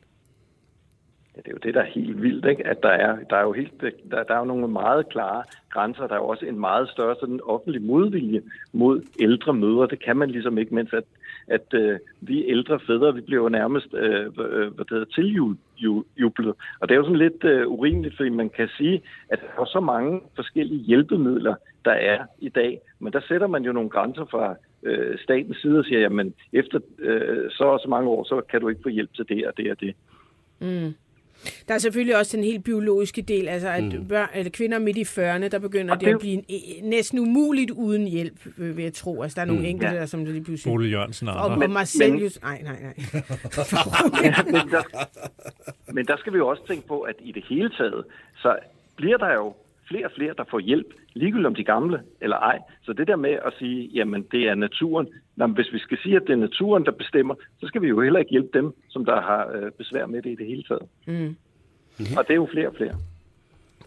[1.36, 2.66] Ja, det er jo det, der er helt vildt, ikke?
[2.66, 3.80] at der er, der er jo helt,
[4.10, 6.06] der, der er jo nogle meget klare grænser.
[6.06, 8.42] Der er jo også en meget større sådan offentlig modvilje
[8.72, 9.86] mod ældre mødre.
[9.86, 11.04] Det kan man ligesom ikke, mens at,
[11.48, 16.54] at øh, vi ældre fædre, vi bliver jo nærmest øh, øh, hvad det hedder, tiljublet.
[16.80, 19.66] Og det er jo sådan lidt øh, urimeligt, fordi man kan sige, at der er
[19.66, 22.80] så mange forskellige hjælpemidler, der er i dag.
[22.98, 26.80] Men der sætter man jo nogle grænser fra øh, statens side og siger, jamen efter
[26.98, 29.56] øh, så og så mange år, så kan du ikke få hjælp til det og
[29.56, 29.94] det og det.
[30.60, 30.94] Mm.
[31.68, 34.08] Der er selvfølgelig også den helt biologiske del, altså at mm.
[34.08, 37.18] børn, eller kvinder midt i 40'erne, der begynder Og det det- at blive en, næsten
[37.18, 39.22] umuligt uden hjælp, øh, vil jeg tro.
[39.22, 40.00] Altså der er nogle mm, enkelte, ja.
[40.00, 40.72] der som lige pludselig...
[40.74, 41.66] Ole Jørgensen og andre.
[41.66, 42.38] og Marcelius...
[42.42, 42.94] men- Nej, nej, nej.
[44.54, 44.82] men, der,
[45.92, 48.04] men der skal vi jo også tænke på, at i det hele taget,
[48.36, 48.56] så
[48.96, 49.54] bliver der jo
[49.88, 52.58] flere og flere, der får hjælp, ligegyldigt om de gamle eller ej.
[52.82, 55.06] Så det der med at sige, jamen det er naturen,
[55.36, 58.00] Nå, hvis vi skal sige, at det er naturen, der bestemmer, så skal vi jo
[58.00, 60.88] heller ikke hjælpe dem, som der har øh, besvær med det i det hele taget.
[61.06, 61.36] Mm.
[62.18, 62.94] Og det er jo flere og flere.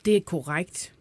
[0.06, 0.94] Det er korrekt.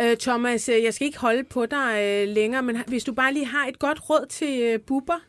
[0.00, 3.32] Øh, Thomas, øh, jeg skal ikke holde på dig øh, længere, men hvis du bare
[3.32, 5.20] lige har et godt råd til øh, Bubber.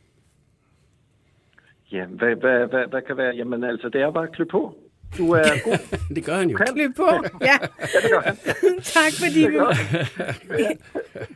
[1.92, 3.36] Ja, hvad, hvad, hvad, hvad kan være?
[3.36, 4.78] Jamen altså, det er bare at klø på.
[5.18, 5.78] Du er god.
[6.16, 6.58] Det gør han jo.
[6.58, 6.68] Kan.
[6.76, 7.10] Klip på.
[7.42, 7.58] Ja, Ja,
[8.02, 8.36] det gør han.
[8.84, 9.58] tak fordi vi...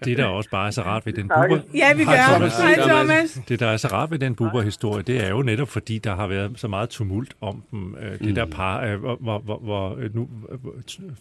[0.05, 1.59] Det, der også bare er så rart ved den buber...
[1.75, 2.33] Ja, vi Hej, gør.
[2.35, 2.57] Thomas.
[2.57, 3.39] Hej, Thomas.
[3.49, 6.27] Det, der er så rart ved den buber-historie, det er jo netop, fordi der har
[6.27, 7.95] været så meget tumult om dem.
[8.01, 10.29] Øh, Det der par, øh, hvor, hvor, hvor, øh, nu,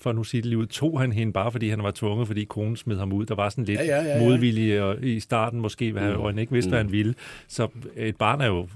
[0.01, 2.45] for nu sige det lige ud, tog han hende bare, fordi han var tvunget, fordi
[2.45, 3.27] konen smed ham ud.
[3.27, 4.25] Der var sådan lidt Ja, ja, ja, ja.
[4.25, 7.15] modvilje og i starten måske, hvad og han ikke vidste, hvad han ville.
[7.49, 8.69] Så et barn er jo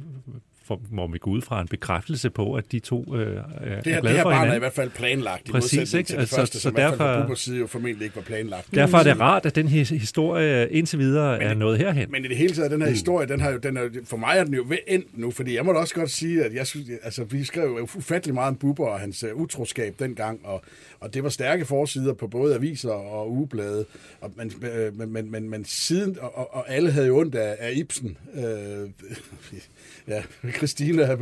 [0.71, 3.93] for, må vi gå ud fra en bekræftelse på, at de to øh, er Det
[3.93, 6.07] her, glade det her for barn er i hvert fald planlagt, i Præcis, ikke?
[6.07, 8.23] til det Altså, første, så som i hvert fald derfor- side jo formentlig ikke var
[8.23, 8.75] planlagt.
[8.75, 12.11] Derfor er det rart, at den her historie indtil videre er nået herhen.
[12.11, 14.35] Men i det hele taget, den her historie, den har jo, den er, for mig
[14.37, 16.67] er den jo ved endt nu, fordi jeg må da også godt sige, at jeg
[16.67, 20.63] synes, altså, vi skrev jo ufattelig meget om Bubber og hans uh, utroskab dengang, og,
[21.01, 23.85] og det var stærke forsider på både aviser og ugeblade,
[24.21, 27.57] og, men, øh, men, men, men, men siden, og, og, alle havde jo ondt af,
[27.59, 28.17] af Ibsen.
[28.35, 28.43] Øh,
[30.09, 30.23] ja,
[30.57, 31.17] Christina,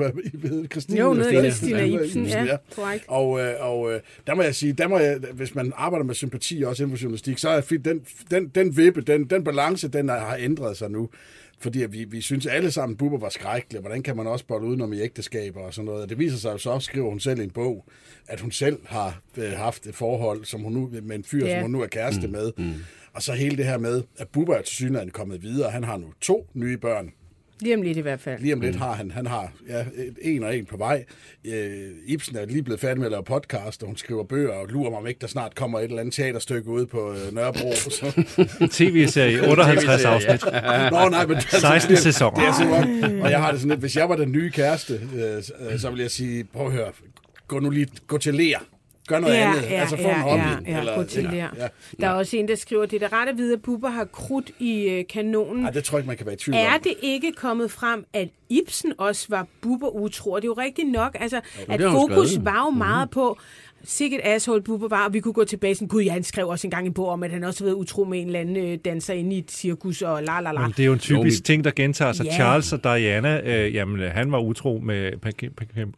[0.71, 1.51] Christina, Jo, Christina.
[1.51, 3.05] Christina Ibsen, ja, korrekt.
[3.09, 6.15] og, øh, og øh, der må jeg sige, der må jeg, hvis man arbejder med
[6.15, 8.01] sympati også inden for journalistik, så er den,
[8.31, 11.09] den, den vippe, den, den balance, den har ændret sig nu.
[11.61, 13.81] Fordi vi, vi synes alle sammen, at Bubber var skrækkelig.
[13.81, 16.03] Hvordan kan man også bolle udenom i ægteskaber og sådan noget?
[16.03, 17.85] Og det viser sig jo så, skriver hun selv i en bog,
[18.29, 21.55] at hun selv har øh, haft et forhold som hun nu, med en fyr, Ja.
[21.55, 22.33] som hun nu er kæreste mm.
[22.33, 22.53] med.
[22.57, 22.73] Mm.
[23.13, 25.71] Og så hele det her med, at Bubber er til synligheden kommet videre.
[25.71, 27.13] Han har nu to nye børn.
[27.61, 28.41] Lige om lidt i hvert fald.
[28.41, 31.05] Lige om lidt har han, han har ja, et- en og en på vej.
[31.45, 31.71] Øh,
[32.07, 34.91] Ibsen er lige blevet færdig med at lave podcast, og hun skriver bøger, og lurer
[34.91, 37.73] mig om ikke, der snart kommer et eller andet teaterstykke ude på øh, Nørrebro.
[37.99, 38.25] Så.
[38.73, 40.45] Tv-serie, 58 afsnit,
[40.93, 42.53] Nå, nej, men det er 16 det- sæsoner.
[42.59, 45.01] Det er om- og jeg har det sådan lidt, hvis jeg var den nye kæreste,
[45.17, 45.43] øh,
[45.73, 46.89] øh, så ville jeg sige, prøv at høre,
[47.49, 48.65] gå nu lige, gå til lær.
[49.09, 49.63] Gør noget Ja, andet.
[49.71, 50.69] ja, altså få ja, en hobby.
[50.69, 51.33] ja, ja, gå til der.
[51.33, 51.47] ja.
[52.01, 54.05] Der er også en, der skriver, det er da ret at vide, at Bubber har
[54.05, 55.65] krudt i øh, kanonen.
[55.65, 56.81] Ej, det tror jeg ikke, man kan være i tvivl Er om.
[56.85, 60.37] det ikke kommet frem, at Ibsen også var Bubber utro?
[60.37, 63.39] Det er jo rigtigt nok, altså, at har hun fokus var jo meget på,
[63.85, 66.67] sikkert asshole Bubber var, og vi kunne gå tilbage sådan, gud ja, han skrev også
[66.67, 68.79] engang en bog om, at han også har været utro med en eller anden øh,
[68.85, 70.61] danser inde i et cirkus, og la la la.
[70.61, 72.27] Men det er jo en typisk ting, der gentager sig.
[72.27, 72.35] Ja.
[72.35, 75.13] Charles og Diana, øh, jamen, han var utro med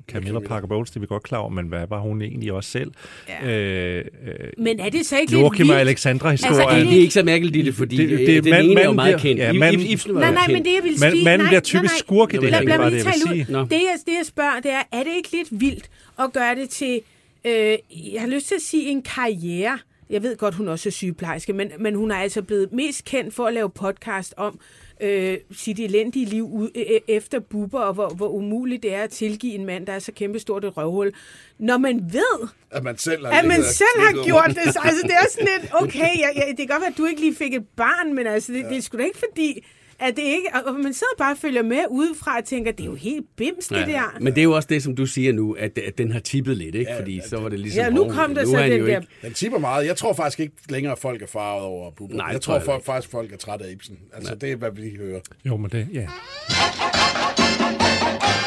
[0.09, 2.71] Camilla Parker Bowles, det er vi godt klar over, men hvad var hun egentlig også
[2.71, 2.91] selv?
[3.29, 3.49] Ja.
[3.49, 5.89] Øh, øh, Men er det så ikke lidt Joachim og vildt?
[5.89, 6.61] Alexandra-historien.
[6.61, 8.51] Altså, er Det er ikke så mærkeligt i det, fordi Det- det, det- det, den
[8.53, 9.39] mand- ene er jo manden meget kendt.
[9.41, 11.25] ja, manden- Ibsen var Nej, jo nej, men det jeg vil Man- sige...
[11.25, 13.47] manden nej, bliver typisk skurk i det, det er det, lige jeg vil sige.
[13.49, 15.91] Det det, jeg spørger, det er, er det ikke lidt vildt
[16.23, 17.01] at gøre det til...
[17.45, 17.79] Øh,
[18.15, 19.79] jeg har lyst til at sige en karriere.
[20.11, 23.35] Jeg ved godt, hun også er sygeplejerske, men, men hun er altså blevet mest kendt
[23.35, 24.61] for at lave podcast om
[25.01, 29.11] øh, sit elendige liv ud, øh, efter Bubber, og hvor, hvor umuligt det er at
[29.11, 31.13] tilgive en mand, der er så kæmpestort et røvhul.
[31.59, 34.59] Når man ved, At man selv har, at man selv har gjort rundt.
[34.65, 36.99] det, så altså, det er sådan lidt, okay, jeg, jeg, det kan godt være, at
[36.99, 39.67] du ikke lige fik et barn, men altså, det, det er sgu da ikke fordi,
[40.01, 42.85] at det ikke, og man sidder bare og følger med udefra og tænker, det er
[42.87, 44.17] jo helt bims, det der.
[44.21, 46.57] Men det er jo også det, som du siger nu, at, at den har tippet
[46.57, 46.91] lidt, ikke?
[46.99, 47.83] Fordi så var det ligesom...
[47.85, 49.87] Ja, nu kom der nu så er den der- ikke- Den tipper meget.
[49.87, 52.17] Jeg tror faktisk ikke længere, at folk er farvet over Bubber.
[52.17, 53.99] Nej, jeg tror, tror jeg folk, faktisk, folk er trætte af Ibsen.
[54.15, 55.21] Altså, det er, hvad vi hører.
[55.45, 56.07] Jo, men det, ja.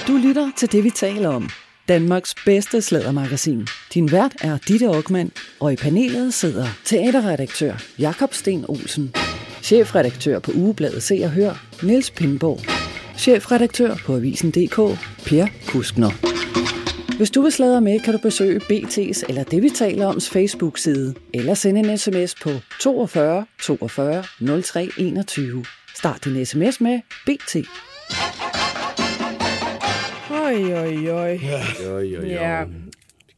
[0.07, 1.49] Du lytter til det, vi taler om.
[1.87, 3.67] Danmarks bedste slædermagasin.
[3.93, 9.15] Din vært er Ditte Aukmann, og i panelet sidder teaterredaktør Jakob Sten Olsen,
[9.63, 12.59] chefredaktør på Ugebladet Se og Hør, Niels Pindborg,
[13.17, 14.77] chefredaktør på Avisen.dk,
[15.25, 16.11] Per Kuskner.
[17.17, 21.13] Hvis du vil sladre med, kan du besøge BT's eller det, vi taler oms Facebook-side,
[21.33, 22.49] eller sende en sms på
[22.81, 24.23] 42 42
[24.63, 25.65] 03 21.
[25.95, 27.55] Start din sms med BT.
[30.31, 31.39] Oj, oj, oj.
[31.83, 32.21] Jo, jo, jo.
[32.21, 32.63] Ja.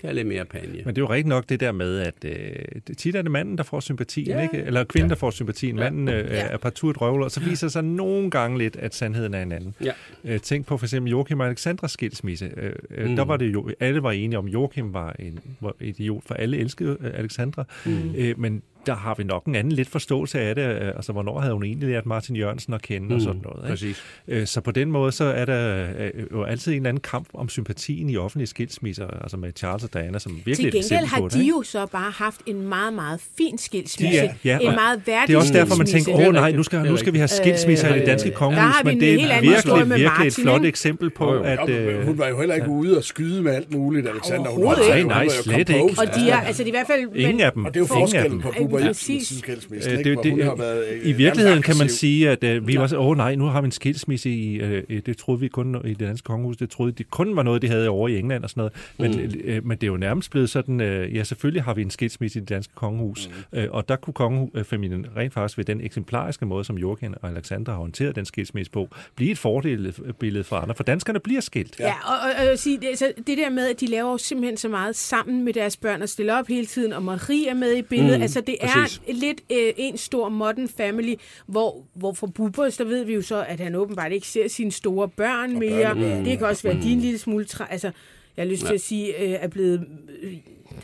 [0.07, 0.81] Det kan lidt mere panje.
[0.85, 3.57] Men det er jo rigtigt nok det der med, at øh, tit er det manden,
[3.57, 4.35] der får sympatien, Ja.
[4.37, 4.41] ja.
[4.41, 4.57] ikke?
[4.67, 5.75] eller kvinden, der får sympatien.
[5.75, 6.47] Manden øh, Ja.
[6.47, 9.51] er partout et røvler, og så viser sig nogle gange lidt, at sandheden er en
[9.51, 9.75] anden.
[9.83, 9.91] Ja.
[10.23, 12.51] Øh, tænk på for eksempel Joachim og Alexandras skilsmisse.
[12.57, 13.15] Øh, øh, Mm.
[13.15, 16.57] Der var det jo, alle var enige om, Joachim var en var idiot, for alle
[16.57, 17.63] elskede øh, Alexandra.
[17.85, 18.15] Mm.
[18.17, 20.61] Øh, men der har vi nok en anden lidt forståelse af det.
[20.81, 23.15] øh, Altså, hvornår havde hun egentlig lært Martin Jørgensen at kende mm.
[23.15, 23.57] og sådan noget.
[23.63, 23.69] Ikke?
[23.69, 24.03] Præcis.
[24.27, 27.27] Øh, Så på den måde, så er der øh, jo altid en eller anden kamp
[27.33, 31.21] om sympatien i offentlige skilsmisser, altså med Charles og Diana, som virkelig Til gengæld har
[31.21, 34.15] det, de jo så bare haft en meget, meget fin skilsmisse.
[34.15, 36.83] Ja, ja, en meget værdig Det er også derfor, man tænker, åh nej, nu skal,
[36.85, 39.01] nu skal vi have skilsmisser i Øh, det danske der kongehus, har vi men en
[39.01, 40.67] det er virkelig, med virkelig et flot ikke?
[40.67, 41.43] eksempel på, Jo, jo.
[41.43, 41.69] at...
[41.69, 44.49] Øh, hun var jo heller ikke ude og skyde med alt muligt, Alexander.
[44.49, 45.81] Hun var, Nej, jo slet ikke.
[45.81, 47.15] Og de er, altså de i hvert fald...
[47.15, 47.65] ingen af dem.
[47.65, 49.21] Og det er jo forskellen på Ej, Bubber præcis.
[49.31, 50.15] Ibsens skilsmisse, Øh, ikke?
[50.23, 52.87] det, hun har det, været, øh, I virkeligheden kan man sige, at øh, vi var
[52.87, 55.89] så, åh nej, nu har vi en skilsmisse i, øh, det troede vi kun i
[55.89, 58.49] det danske kongehus, det troede de kun var noget, de havde over i England og
[58.49, 58.73] sådan noget,
[59.15, 59.39] men, Mm.
[59.43, 62.39] øh, men det er jo nærmest blevet sådan, øh, ja selvfølgelig har vi en skilsmisse
[62.39, 63.59] i det danske kongehus, Mm.
[63.59, 67.71] øh, og der kunne kongefamilien rent faktisk ved den eksemplariske måde, som Joachim og Alexander
[67.71, 71.75] har håndteret den skilsmisse på, blive et fordelsbillede for andre, for danskerne bliver skilt.
[71.79, 74.11] Ja, og, og, og jeg vil sige, det, altså, det der med, at de laver
[74.11, 77.47] jo simpelthen så meget sammen med deres børn og stiller op hele tiden, og Marie
[77.49, 78.17] er med i billedet.
[78.17, 79.01] Mm, altså, det præcis.
[79.07, 81.15] er lidt øh, en stor modern family,
[81.47, 84.71] hvor, hvor for Bubbers, der ved vi jo så, at han åbenbart ikke ser sine
[84.71, 85.83] store børn mere.
[85.95, 86.25] børnebørn.
[86.25, 87.45] Det kan også være, er en lille smule...
[87.45, 87.91] Træ, altså,
[88.37, 88.67] jeg har lyst ja.
[88.67, 89.87] til at sige, øh, er blevet...
[90.21, 90.33] Øh,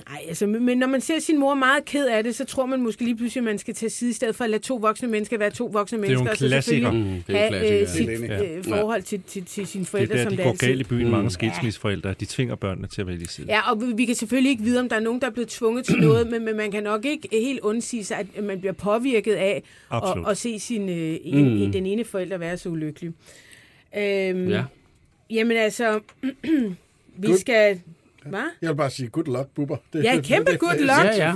[0.10, 2.82] Nej, altså, men når man ser sin mor meget ked af det, så tror man
[2.82, 5.08] måske lige pludselig, at man skal tage side i stedet for at lade to voksne
[5.08, 6.92] mennesker være to voksne jo en mennesker, og så klassiker.
[6.92, 8.56] selvfølgelig Mm, det er en have øh, klassiker, sit ja.
[8.58, 10.68] øh, forhold til, til, til sine Det forældre, er der, som de det går altid
[10.68, 11.10] galt i byen.
[11.12, 11.30] Mange Mm.
[11.30, 13.48] skilsmisseforældre, de tvinger børnene til at vælge side.
[13.50, 15.86] Ja, og vi- kan selvfølgelig ikke vide, om der er nogen, der er blevet tvunget
[15.86, 19.34] til noget, men, men man kan nok ikke helt undsige sig, at man bliver påvirket
[19.34, 20.28] af at, Absolut.
[20.30, 21.72] at se sin, øh, en, mm.
[21.72, 23.12] den ene forælder være så ulykkelig.
[23.98, 24.64] Øhm, Ja.
[25.30, 26.00] Jamen altså,
[27.18, 27.38] vi Good.
[27.40, 27.80] skal...
[28.26, 28.40] Hvad?
[28.62, 29.78] Jeg vil bare sige, good luck, Bubber.
[29.94, 31.18] Det, Ja, kæmpe good luck.
[31.18, 31.34] Ja, ja.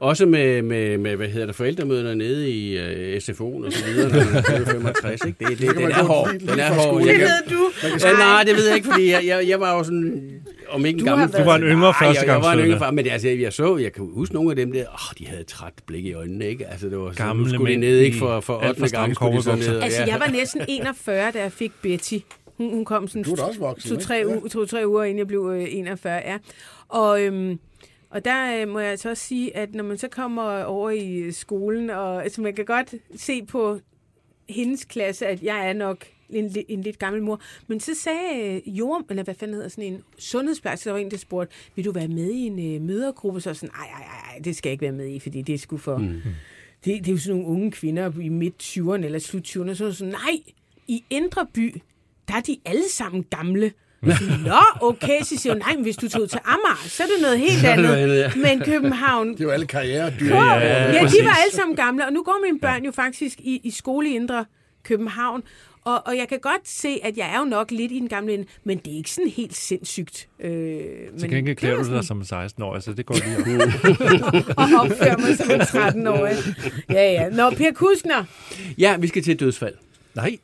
[0.00, 4.08] Også med, med, med hvad hedder det, forældremøder nede i uh, SFO'en og så videre,
[4.08, 5.44] når man er 65, ikke?
[5.48, 6.30] Det, det, den er hård.
[6.40, 7.00] Den er hård.
[7.02, 7.70] Det ved du.
[8.06, 10.30] Ja, nej, det ved jeg ikke, fordi jeg, jeg, jeg var jo sådan,
[10.68, 11.28] om ikke en gammel...
[11.28, 12.42] Du var en yngre første jeg, jeg gang.
[12.42, 14.72] var en yngre far, men det, altså, jeg så, jeg kan huske nogle af dem
[14.72, 16.66] der, åh, de havde et træt blik i øjnene, ikke?
[16.66, 18.18] Altså, det var sådan, Gamle skulle de ned, ikke?
[18.18, 18.88] For, for alt for 8.
[18.88, 19.80] stramme gang skulle de så ned.
[19.82, 22.18] Altså, jeg var næsten 41, da jeg fik Betty.
[22.56, 23.24] Hun, hun kom sådan
[23.96, 26.14] to-tre uger, to, tre uger, inden jeg blev øh, 41.
[26.14, 26.38] Ja.
[26.88, 27.58] Og, øhm,
[28.10, 31.32] og der øh, må jeg altså også sige, at når man så kommer over i
[31.32, 33.78] skolen, og altså, man kan godt se på
[34.48, 37.40] hendes klasse, at jeg er nok en, en lidt gammel mor.
[37.66, 41.10] Men så sagde øh, Jorm, eller hvad fanden hedder sådan en sundhedsplejerske, der var en,
[41.10, 43.40] der spurgte, vil du være med i en øh, mødergruppe?
[43.40, 45.58] Så sådan, nej, nej, nej, det skal jeg ikke være med i, fordi det er
[45.58, 45.96] sgu for...
[45.98, 46.20] Mm.
[46.84, 49.92] Det, det er jo sådan nogle unge kvinder i midt 20'erne eller slut 20'erne, så
[49.92, 50.42] sådan, nej,
[50.88, 51.76] i Indre By,
[52.28, 53.72] der er de alle sammen gamle.
[54.46, 57.16] Nå, okay, så siger hun, nej, men hvis du tog til Amager, så er det
[57.22, 57.94] noget helt andet.
[57.94, 60.34] andet, Men København, Det er jo alle karrieredyr.
[60.34, 63.40] Ja, ja, ja, de var alle sammen gamle, og nu går mine børn jo faktisk
[63.40, 64.44] i, i skole i Indre
[64.84, 65.42] København,
[65.84, 68.34] og, og jeg kan godt se, at jeg er jo nok lidt i den gamle
[68.34, 70.28] ende, men det er ikke sådan helt sindssygt.
[70.40, 70.80] Øh, Til
[71.20, 74.58] men gengæld det klæder du dig som 16 år, altså det går lige op.
[74.58, 76.36] og opfører mig som en 13-årig.
[76.90, 77.28] Ja, ja.
[77.28, 78.24] Nå, Per Kuskner.
[78.78, 79.74] ja, vi skal til et dødsfald.
[80.14, 80.36] Nej.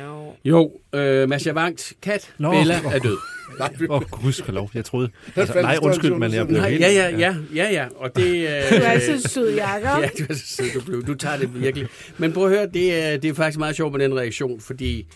[0.00, 0.34] Jo.
[0.44, 2.50] Jo, øh, Mads Javanks kat, Nå.
[2.50, 3.16] Bella, er død.
[3.58, 5.10] Nej, Åh, oh, gudskelov, jeg troede...
[5.36, 6.80] Altså, nej, undskyld, en men jeg blev Nej, helt...
[6.82, 8.32] ja, ja, ja, ja, ja, og det...
[8.48, 10.02] Øh, Du er så sød, Jacob.
[10.02, 11.06] Ja, du er så sød, du, blev.
[11.06, 11.88] du tager det virkelig.
[12.18, 15.06] Men prøv at høre, det er, det er faktisk meget sjovt med den reaktion, fordi,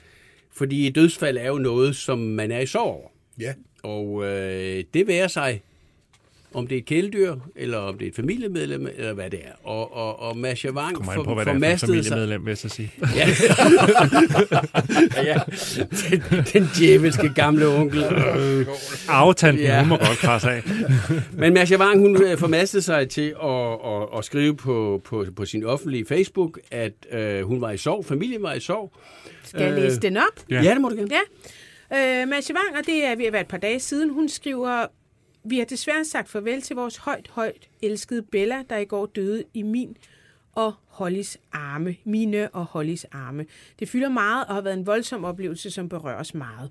[0.53, 3.09] fordi dødsfald er jo noget, som man er i sorg over.
[3.41, 3.53] Ja.
[3.83, 5.63] Og øh, det værer sig
[6.57, 9.69] om det er et kæledyr, eller om det er et familiemedlem, eller hvad det er.
[9.69, 12.59] Og, og, og Masha Wang Kommer for, på, hvad det er for familiemedlem, vil jeg
[12.59, 12.93] så sige.
[13.17, 13.29] Ja.
[15.25, 15.39] ja.
[16.11, 18.05] Den, den djævelske gamle onkel.
[19.09, 19.81] Arvetanten, Ja.
[19.81, 20.63] hun må godt krasse af.
[21.33, 25.45] Men Masha Wang, hun øh, formastede sig til at, at, at skrive på, på, på
[25.45, 28.93] sin offentlige Facebook, at øh, hun var i sorg, familien var i sorg.
[29.45, 30.23] Skal jeg læse den op?
[30.51, 31.11] Ja, ja det må du gerne.
[31.91, 32.23] Ja.
[32.23, 34.87] Øh, Masha Wang, og det er ved at være et par dage siden, hun skriver,
[35.51, 39.45] vi har desværre sagt farvel til vores højt, højt elskede Bella, der i går døde
[39.55, 39.97] i min
[40.53, 41.97] og Hollys arme.
[42.05, 43.47] Mine og Hollys arme.
[43.79, 46.71] Det fylder meget og har været en voldsom oplevelse, som berører os meget.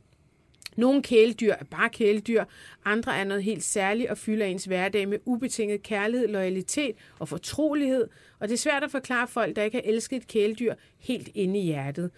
[0.78, 2.44] Nogle kæledyr er bare kæledyr,
[2.86, 8.08] andre er noget helt særligt og fylder ens hverdag med ubetinget kærlighed, loyalitet og fortrolighed,
[8.40, 11.60] og det er svært at forklare folk, der ikke har elsket et kæledyr helt inde
[11.60, 12.12] i hjertet.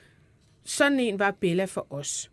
[0.64, 2.32] Sådan en var Bella for os.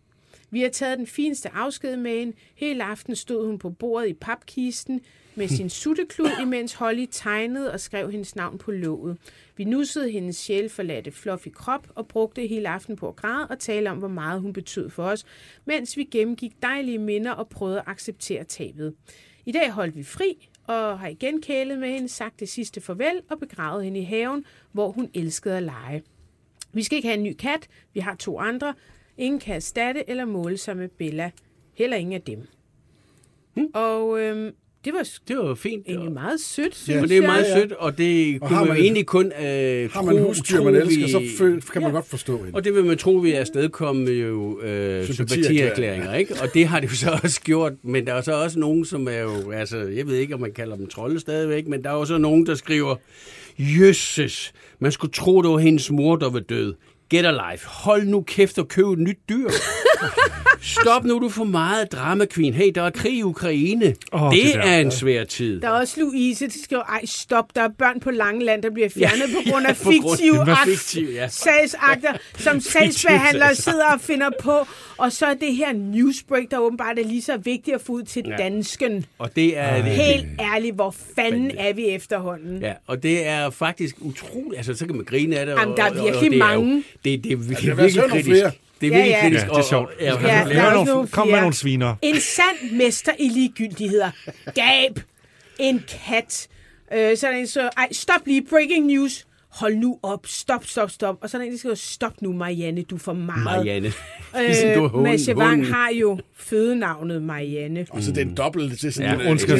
[0.51, 2.37] Vi har taget den fineste afsked med hende.
[2.55, 5.01] Hele aften stod hun på bordet i papkisten
[5.35, 9.17] med sin sutteklud, imens Holly tegnede og skrev hendes navn på låget.
[9.57, 13.91] Vi nussede hendes sjælforladte fluffy krop og brugte hele aften på at græde og tale
[13.91, 15.25] om, hvor meget hun betød for os,
[15.65, 18.93] mens vi gennemgik dejlige minder og prøvede at acceptere tabet.
[19.45, 23.21] I dag holdt vi fri og har igen kælet med hende, sagt det sidste farvel
[23.29, 26.03] og begravet hende i haven, hvor hun elskede at lege.
[26.73, 27.67] Vi skal ikke have en ny kat.
[27.93, 28.73] Vi har to andre.
[29.17, 31.31] Ingen kan erstatte eller måle sig med Bella.
[31.73, 32.39] Heller ingen af dem.
[33.53, 33.65] Hmm.
[33.73, 34.51] Og øhm,
[34.85, 35.87] det var Det var fint.
[35.87, 38.67] egentlig meget sødt, synes Ja, det er meget sødt, og det Og kunne har man
[38.67, 41.91] jo man- egentlig kun øh, Har man tro- husdyr, man elsker, så føl, kan man
[41.91, 41.95] Ja.
[41.95, 42.51] godt forstå hende.
[42.55, 46.33] Og det vil man tro, vi er afstedkommet jo øh, sympatierklæringer, ikke?
[46.41, 49.07] Og det har det jo så også gjort, men der er så også nogen, som
[49.07, 51.93] er jo, altså, jeg ved ikke, om man kalder dem trolde stadigvæk, men der er
[51.93, 52.95] jo så nogen, der skriver,
[53.59, 56.73] Jøsses, man skulle tro, det var hendes mor, der var død.
[57.15, 57.67] Get a life.
[57.67, 59.49] Hold nu kæft og køb et nyt dyr.
[60.61, 62.53] Stop nu, du for meget drama queen.
[62.53, 63.95] Hey, der er krig i Ukraine.
[64.13, 64.59] Åh, det, det det der.
[64.61, 65.61] er en svær tid.
[65.61, 68.89] Der er også Louise, der skriver, ej stop, der er børn på Langeland, der bliver
[68.89, 69.35] fjernet ja.
[69.43, 71.27] på grund af grund- fiktive var akt- fiktiv, ja.
[71.27, 74.67] sagsakter, som sagsbehandlere sidder og finder på.
[74.97, 78.03] Og så er det her newsbreak, der åbenbart er lige så vigtigt at få ud
[78.03, 78.35] til ja.
[78.37, 79.05] Dansken.
[79.19, 79.75] Og det er...
[79.83, 82.61] Helt ærligt, hvor fanden er vi efterhånden?
[82.61, 84.57] Ja, og det er faktisk utroligt.
[84.57, 85.53] Altså, så kan man grine af det.
[85.53, 86.83] Jamen, og, der er og- og virkelig det er jo- mange.
[87.05, 88.41] Det, det er virkelig, der er virkelig sådan nogle kritisk.
[88.41, 88.51] flere.
[88.81, 89.21] Det er Ja, virkelig ja.
[89.21, 89.43] kritisk.
[89.45, 89.89] Ja, det er sjovt.
[89.89, 91.95] Og, og, ja, Ja, nogle, kom med nogle sviner.
[92.01, 94.11] En sand mester i ligegyldigheder.
[94.55, 94.99] Gab.
[95.59, 96.47] En kat.
[96.93, 99.25] Øh, så er der en så, ej, stop lige, breaking news.
[99.55, 101.17] Hold nu op, stop, stop, stop.
[101.21, 103.43] Og så er der en, der skriver, stop nu, Marianne, du er for meget.
[103.43, 103.91] Marianne.
[104.37, 105.65] Ligesom du er Øh, Wang hunden.
[105.73, 107.85] har jo fødenavnet Marianne.
[107.89, 109.37] Og så det er en dobbelt til sådan Ja, en...
[109.37, 109.53] takke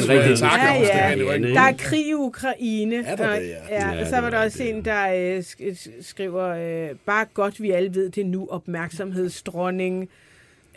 [0.64, 1.16] Ja, ja.
[1.16, 2.96] det var ikke- Der er krig i Ukraine.
[3.06, 3.54] Er der og, det, ja?
[3.70, 4.68] ja, Ja, og så det var der var også det.
[4.74, 6.44] en, der øh, sk- skriver,
[6.90, 10.08] øh, bare godt, vi alle ved det nu, opmærksomhedsdronning.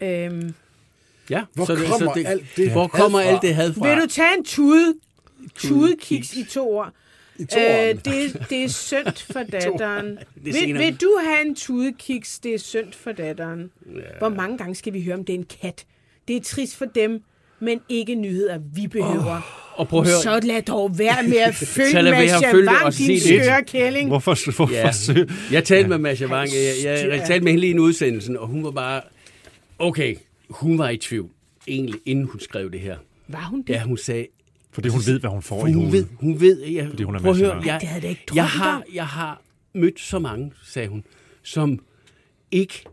[0.01, 0.53] Øhm,
[1.29, 3.87] Ja, Hvor så det, kommer så det, alt det Hvor kommer alt det had fra?
[3.93, 4.93] Vil du tage en tude?
[5.55, 6.91] Tudekiks i to år.
[7.39, 10.19] I Øh, det, det er synd for datteren.
[10.35, 12.39] Vil, vil du have en tudekiks?
[12.39, 13.71] Det er synd for datteren.
[14.17, 15.85] Hvor mange gange skal vi høre om det er en kat?
[16.27, 17.23] Det er trist for dem,
[17.59, 19.69] men ikke nyheder, vi behøver.
[19.75, 20.21] Og prøv at høre.
[20.21, 24.09] Så lad dog være med at følge Masha Wang, din skøre kælling.
[24.09, 24.91] Hvorfor, hvorfor Ja.
[25.51, 26.49] Jeg talte med Masha Wang.
[26.53, 27.13] Jeg, jeg, styr.
[27.13, 29.01] jeg talte med hende lige i en udsendelsen, og hun var bare...
[29.79, 30.15] Okay,
[30.49, 31.29] hun var i tvivl,
[31.67, 32.97] egentlig, inden hun skrev det her.
[33.27, 33.69] Var hun det?
[33.69, 34.27] Ja, hun sagde,
[34.71, 35.93] Fordi hun ved, hvad hun får For i hun hovedet.
[35.93, 38.23] ved, hun ved, jeg, Fordi hun er prøv at høre, jeg, det havde jeg ikke
[38.35, 39.41] jeg, har, jeg har
[39.73, 41.03] mødt så mange, sagde hun,
[41.43, 41.79] som
[42.51, 42.83] ikke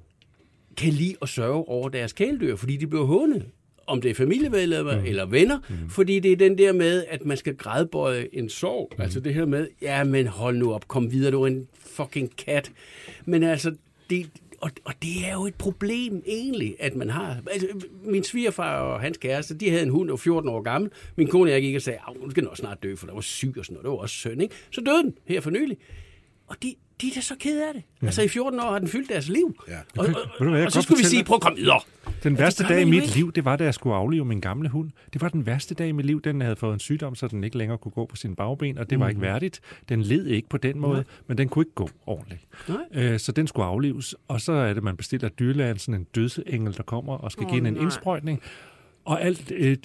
[0.76, 3.46] kan lide at sørge over deres kæledyr, fordi de bliver hånet.
[3.86, 5.06] Om det er familiemedlemmer mm.
[5.06, 5.90] eller venner, mm.
[5.90, 8.92] fordi det er den der med, at man skal grædbøje en sorg.
[8.96, 9.02] Mm.
[9.02, 12.36] Altså det her med, ja, men hold nu op, kom videre, du er en fucking
[12.36, 12.70] kat.
[13.24, 13.74] Men altså,
[14.10, 14.26] det,
[14.60, 17.36] og, og det er jo et problem egentlig, at man har...
[17.50, 17.68] Altså,
[18.04, 20.90] min svigerfar og hans kæreste, de havde en hund, der var 14 år gammel.
[21.16, 23.14] Min kone og jeg gik og sagde, at hun skal nok snart dø, for der
[23.14, 23.84] var syg og sådan noget.
[23.84, 24.54] Det var også synd, ikke?
[24.70, 25.78] Så døde den her for nylig.
[26.46, 27.82] Og de, de er da så kede af det.
[28.02, 28.06] Ja.
[28.06, 29.62] Altså i 14 år har den fyldt deres liv.
[29.68, 29.74] Ja.
[29.98, 30.06] Og,
[30.38, 31.80] og, hvad, jeg og så skulle vi sige, prøv at komme videre.
[32.22, 33.14] Den værste dag i mit ikke.
[33.14, 34.90] liv, det var, da jeg skulle aflive min gamle hund.
[35.12, 36.22] Det var den værste dag i mit liv.
[36.22, 38.90] Den havde fået en sygdom, så den ikke længere kunne gå på sine bagben, og
[38.90, 39.60] det var ikke værdigt.
[39.88, 42.40] Den led ikke på den måde, men den kunne ikke gå ordentligt.
[42.68, 42.78] Nej.
[42.94, 46.76] Øh, så den skulle aflives, og så er det, man bestiller dyrlægen, sådan en dødsengel,
[46.76, 47.82] der kommer og skal Åh, give en nej.
[47.82, 48.42] indsprøjtning.
[49.06, 49.76] Og alt, øh,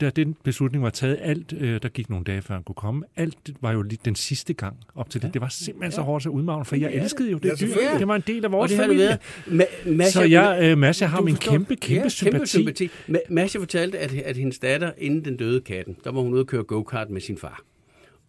[0.00, 3.04] da den beslutning var taget, alt, øh, der gik nogle dage før han kunne komme,
[3.16, 5.34] alt var jo lige den sidste gang op til det.
[5.34, 7.98] Det var simpelthen så hårdt at udmagne, for jeg elskede jo det Ja, dyr.
[7.98, 9.18] Det var en del af vores det familie.
[9.46, 12.46] Ma- Masha, Så jeg, øh, Masha har min forstår- kæmpe, kæmpe, ja, sympati.
[12.46, 12.90] sympati.
[13.08, 16.40] Ma- Masha fortalte, at, at hendes datter, inden den døde katten, der var hun ude
[16.40, 17.62] at køre go-kart med sin far.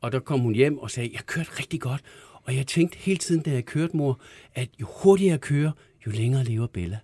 [0.02, 2.02] Og der kom hun hjem og sagde, jeg kørte rigtig godt.
[2.44, 4.22] Og jeg tænkte hele tiden, da jeg kørte, mor,
[4.56, 5.72] at jo hurtigere jeg kører,
[6.08, 6.98] jo længere lever Bella.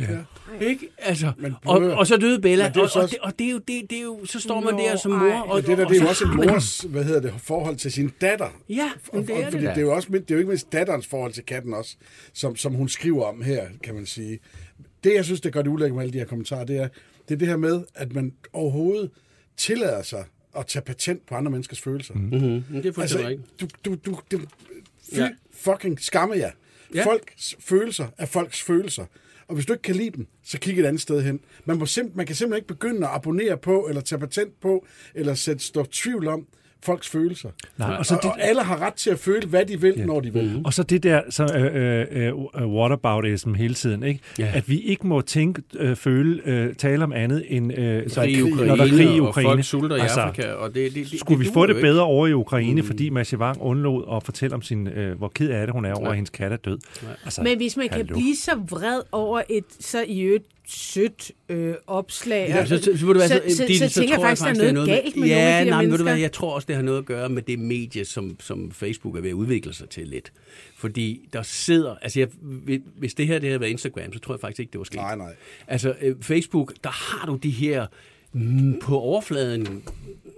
[0.00, 0.64] Ja.
[0.66, 0.88] Ikke?
[0.98, 3.20] Altså, Men og, og så døde Bella, Men det er og, så og, også- det,
[3.24, 5.18] og det, er jo, det, det er jo, så står man Nå, der som ej.
[5.18, 5.32] mor.
[5.40, 7.20] Og, Og det der, og, det er jo så også en man- mors, hvad hedder
[7.20, 8.48] det, forhold til sin datter.
[8.68, 9.70] Ja, men det er fordi det da.
[9.70, 11.96] det er jo også det er jo ikke mindst datterens forhold til katten også,
[12.32, 14.38] som, som hun skriver om her, kan man sige.
[15.04, 16.88] Det, jeg synes, det gør det ulækkert med alle de her kommentarer, det er
[17.28, 19.10] det, er det her med, at man overhovedet
[19.56, 20.24] tillader sig
[20.58, 22.14] at tage patent på andre menneskers følelser.
[22.14, 22.20] Mm.
[22.20, 23.84] Mhm, men det er fuldstændig Altså, rigtigt.
[23.84, 24.38] du, du, du, du,
[25.12, 25.22] fy Ja.
[25.24, 25.30] ja.
[25.54, 26.40] fucking skamme jer.
[26.40, 26.98] Ja.
[26.98, 27.04] Ja.
[27.06, 29.04] Folks følelser er folks følelser.
[29.50, 31.40] Og hvis du ikke kan lide dem, så kig et andet sted hen.
[31.64, 34.86] Man, må simp- man kan simpelthen ikke begynde at abonnere på, eller tage patent på,
[35.14, 36.46] eller sætte stort tvivl om
[36.82, 37.48] folks følelser.
[37.78, 39.80] Nej, og Og, så og, det- og alle har ret til at føle, hvad de
[39.80, 40.04] vil, ja.
[40.04, 40.60] når de vil.
[40.64, 44.20] Og så det der så, øh, øh, øh, whataboutism hele tiden, ikke?
[44.38, 44.52] Ja.
[44.54, 48.42] At vi ikke må tænke, øh, føle, øh, tale om andet end, øh, så, Krig
[48.44, 49.48] Ukraine, når der er krig i og Ukraine.
[49.48, 51.86] folk sulter i Afrika, og det, det, det, Skulle vi det få duer det ikke.
[51.86, 52.86] bedre over i Ukraine, mm.
[52.86, 55.92] fordi Masha Wang undlod at fortælle om sin, øh, hvor ked af det hun er
[55.94, 56.10] over, Ja.
[56.10, 56.78] at hendes kat er død.
[57.24, 58.14] Altså, Men hvis man kan hallo.
[58.14, 62.90] blive så vred over et så i øvrigt sødt øh, opslag, Ja, så, så, så,
[62.90, 65.02] ved du hvad, så, så, så, Ditte, så, tænker jeg faktisk, der er noget, det
[65.02, 66.04] galt med ja, nogle af de nej, mennesker.
[66.04, 69.16] hvad, jeg tror også, det har noget at gøre med det medie, som, som Facebook
[69.16, 70.32] er ved at udvikle sig til lidt.
[70.76, 72.28] Fordi der sidder, altså jeg,
[72.96, 74.96] hvis det her det havde været Instagram, så tror jeg faktisk ikke, det var sket.
[74.96, 75.34] Nej, nej.
[75.66, 77.86] Altså øh, Facebook, der har du de her
[78.32, 79.82] mm, på overfladen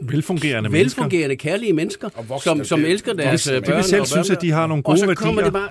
[0.02, 1.02] velfungerende mennesker.
[1.02, 3.78] velfungerende, kærlige mennesker, Og voksne, som, som elsker deres voksne øh, børn.
[3.78, 5.24] De selv og synes, at de har nogle og gode så værdier.
[5.26, 5.68] kommer det bare,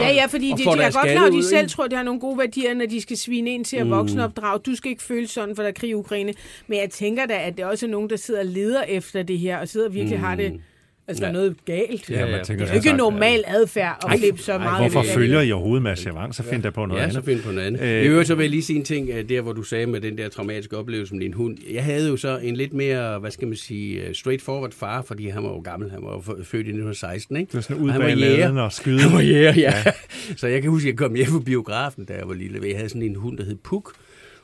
[0.00, 1.96] Ja, ja, fordi Og de, de er godt klar, at de ud, selv tror, de
[1.96, 4.58] har nogle gode værdier, når de skal svine ind til at voksenopdrage.
[4.66, 6.34] Du skal ikke føle sådan, for der er krig i Ukraine.
[6.66, 9.38] Men jeg tænker da, at det også er nogen, der sidder og leder efter det
[9.38, 10.60] her, og sidder og virkelig har det...
[11.08, 11.36] Altså, der er Ja.
[11.38, 12.10] noget galt.
[12.10, 12.42] Ja, man ja.
[12.42, 14.82] tænker Det er jo ikke normal adfærd at Ej, klippe så ej, meget.
[14.82, 15.10] Hvorfor det.
[15.10, 16.34] følger I overhovedet Masha Wang?
[16.34, 17.24] Så find der på noget Ja, så andet.
[17.24, 17.80] find på noget andet.
[17.80, 19.86] Øh, I øvrigt så vil jeg lige sige en ting, øh, der hvor du sagde
[19.86, 21.58] med den der traumatiske oplevelse med din hund.
[21.72, 25.28] Jeg havde jo så en lidt mere, hvad skal man sige, øh, straightforward far, fordi
[25.28, 27.46] han var jo gammel, han var jo født i 1916, ikke?
[27.46, 29.00] Det var sådan ud bag laden og skyde.
[29.00, 29.72] Han var jæger, ja.
[29.86, 29.92] ja.
[30.36, 32.60] Så jeg kan huske, at jeg kom hjem på biografen, da jeg var lille.
[32.68, 33.92] Jeg havde sådan en hund, der hed Puk,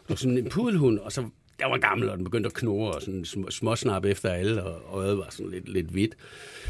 [0.08, 1.22] og sådan en pudelhund, og så
[1.60, 4.98] der var gammel, og den begyndte at knurre og sådan sm- småsnap efter alle, og
[4.98, 6.16] øjet var sådan lidt, lidt hvidt.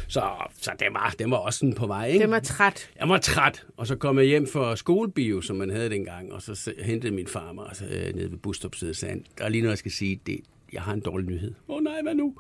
[0.09, 0.23] Så,
[0.61, 2.23] så den, var, den var også sådan på vej, ikke?
[2.23, 2.91] Den var træt.
[3.01, 6.43] Jeg var træt, og så kom jeg hjem fra skolebio, som man havde dengang, og
[6.43, 9.63] så hentede min far mig altså, øh, nede ved busstopstedet og sagde, der er lige
[9.63, 10.41] noget, jeg skal sige, det,
[10.73, 11.55] jeg har en dårlig nyhed.
[11.69, 12.35] Åh oh, nej, hvad nu?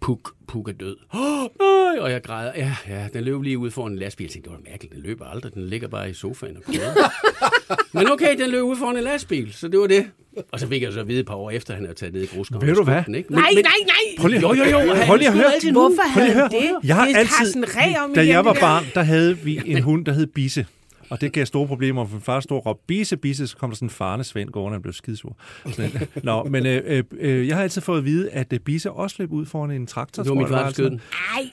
[0.00, 0.96] Puk, Puk er død.
[1.12, 2.52] Oh, nej, og jeg græder.
[2.56, 4.24] Ja, ja, den løb lige ud foran en lastbil.
[4.24, 5.54] Jeg tænkte, det var mærkeligt, den løber aldrig.
[5.54, 6.94] Den ligger bare i sofaen og kører.
[7.92, 10.06] Men okay, den løb ud foran en lastbil, så det var det.
[10.52, 12.14] Og så fik jeg så at vide et par år efter, at han havde taget
[12.14, 12.66] ned i grusgraven.
[12.66, 13.02] Ved du hvad?
[13.06, 13.32] Den, ikke?
[13.32, 14.18] Nej, nej, nej!
[14.18, 14.94] Prøv lige, Jo, jo, jo.
[15.06, 15.54] Prøv lige at høre.
[15.54, 15.72] altid.
[15.72, 16.70] Hvorfor havde han det?
[16.84, 17.62] Jeg har det er altid,
[18.04, 20.66] om da jeg var barn, der havde vi en hund, der hed Bisse.
[21.10, 23.70] Og det gav store problemer, for min far stod og råbte, Bisse, Bisse, så kom
[23.70, 25.36] der sådan en farne Svend gående, og han blev skidesur.
[25.70, 25.90] Sådan,
[26.22, 29.16] Nå, men øh, øh, øh, jeg har altid fået at vide, at øh, Bisse også
[29.18, 30.22] løb ud foran en traktor.
[30.22, 31.00] Det var jeg, far, der skød den.
[31.36, 31.50] Ej,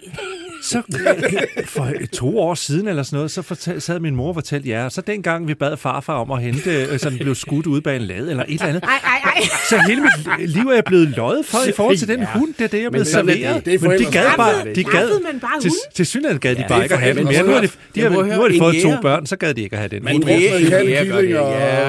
[0.63, 0.81] Så
[1.65, 4.89] for to år siden eller sådan noget, så fortal, sad min mor og fortalte jer,
[4.89, 7.95] så dengang vi bad farfar om at hente, øh, så den blev skudt ud bag
[7.95, 8.83] en lade eller et eller andet.
[8.83, 9.41] ej, ej, ej.
[9.69, 12.25] Så hele mit liv er jeg blevet løjet for i forhold til den Ja.
[12.25, 12.53] hund.
[12.57, 13.55] Det er det, jeg blevet er serveret.
[13.55, 13.65] det.
[13.65, 14.73] Det er Men de gad bare...
[14.75, 17.23] De gad, man bare til, til synligheden gad de Ja, bare ikke at have den
[17.25, 17.43] mere.
[17.43, 19.61] Nu har de, de, Jeg har, nu har de fået to børn, så gad de
[19.61, 20.03] ikke at have den.
[20.03, 20.35] Men Ja,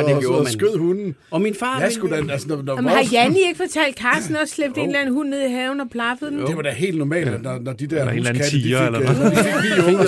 [0.06, 0.52] det og, gjorde og, man.
[0.52, 1.14] skød hunden.
[1.30, 1.80] Og min far...
[1.80, 4.86] Jeg skulle da, altså, når, når Jamen, har Janni ikke fortalt, Carsten også slæbte en
[4.86, 6.38] eller anden hund ned i haven og plaffede den?
[6.46, 9.24] Det var da helt normalt, når, når de der huskatte, tiger, fik, eller øh, hvad?
[9.24, 10.06] når de fik unger,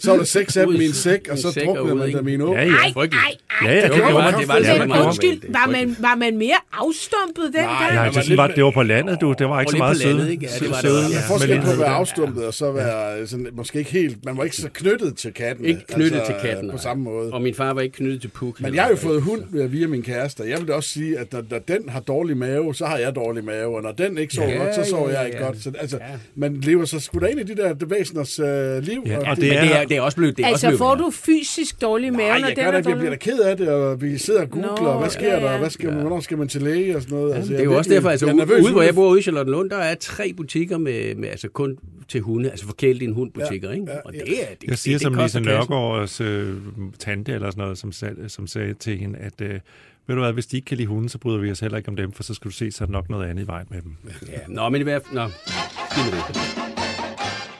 [0.00, 2.28] så, var der seks af dem i en sæk, og så druknede ud, man dem
[2.28, 2.52] i en å.
[2.54, 2.70] Ja, ja.
[2.70, 3.36] Ej, ej, ej.
[3.64, 5.06] Ja, ja, det var- det var.
[5.06, 7.66] Undskyld, Det er var man, var man mere afstumpet dengang?
[7.66, 9.34] Nej, Ja, man det, var det var på landet, du.
[9.38, 10.38] Det var ikke så meget på søde.
[10.42, 11.14] Ja, det var det.
[11.14, 14.44] Der forskel på at være afstumpet, og så være sådan, måske ikke helt, man var
[14.44, 15.64] ikke så knyttet til katten.
[15.64, 16.68] Ikke knyttet altså, til katten.
[16.70, 16.82] På nej.
[16.82, 17.32] samme måde.
[17.32, 18.60] Og min far var ikke knyttet til Puk.
[18.60, 21.18] Men jeg har jo fået hund øh, via min kæreste, jeg vil da også sige,
[21.18, 24.18] at når, når den har dårlig mave, så har jeg dårlig mave, og når den
[24.18, 25.62] ikke sover godt, så sover jeg ikke godt.
[25.62, 25.98] Så, altså,
[26.34, 29.02] man lever så sgu da ind i de der væseners øh, liv.
[29.06, 30.36] Ja, og det det er- er, det er også blevet...
[30.36, 32.76] Det er også Altså, blevet får du fysisk dårlig mave, Nej, når jeg den er
[32.76, 32.88] ikke.
[32.90, 33.20] Jeg bliver da dårlig?
[33.20, 35.58] ked af det, og vi sidder og googler, Nå, hvad sker ja, der, ja.
[35.58, 37.34] hvad skal man, hvornår skal man til læge og sådan noget.
[37.34, 39.22] Altså, Det er jo også derfor, altså jeg er ude, hvor jeg bor ude i
[39.22, 41.78] Charlottenlund, der er tre butikker med, med altså kun
[42.08, 43.86] til hunde, altså forkæle din hund butikker, Ja, ikke?
[43.92, 44.18] ja, Og ja.
[44.20, 45.72] det er det, Jeg siger det, som det Lise koster kassen.
[45.74, 46.54] Nørgaards øh,
[46.98, 47.92] tante eller sådan noget, som,
[48.28, 49.60] som sagde til hende, at øh,
[50.06, 51.88] ved du hvad, hvis de ikke kan lide hunden, så bryder vi os heller ikke
[51.88, 53.66] om dem, for så skal du se, så er der nok noget andet i vejen
[53.70, 53.92] med dem.
[54.32, 55.14] Ja, nå, men i hvert fald...
[55.14, 56.73] Nå, det.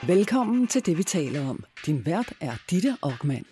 [0.07, 1.63] Velkommen til det, vi taler om.
[1.85, 3.45] Din vært er Ditte Aukmann.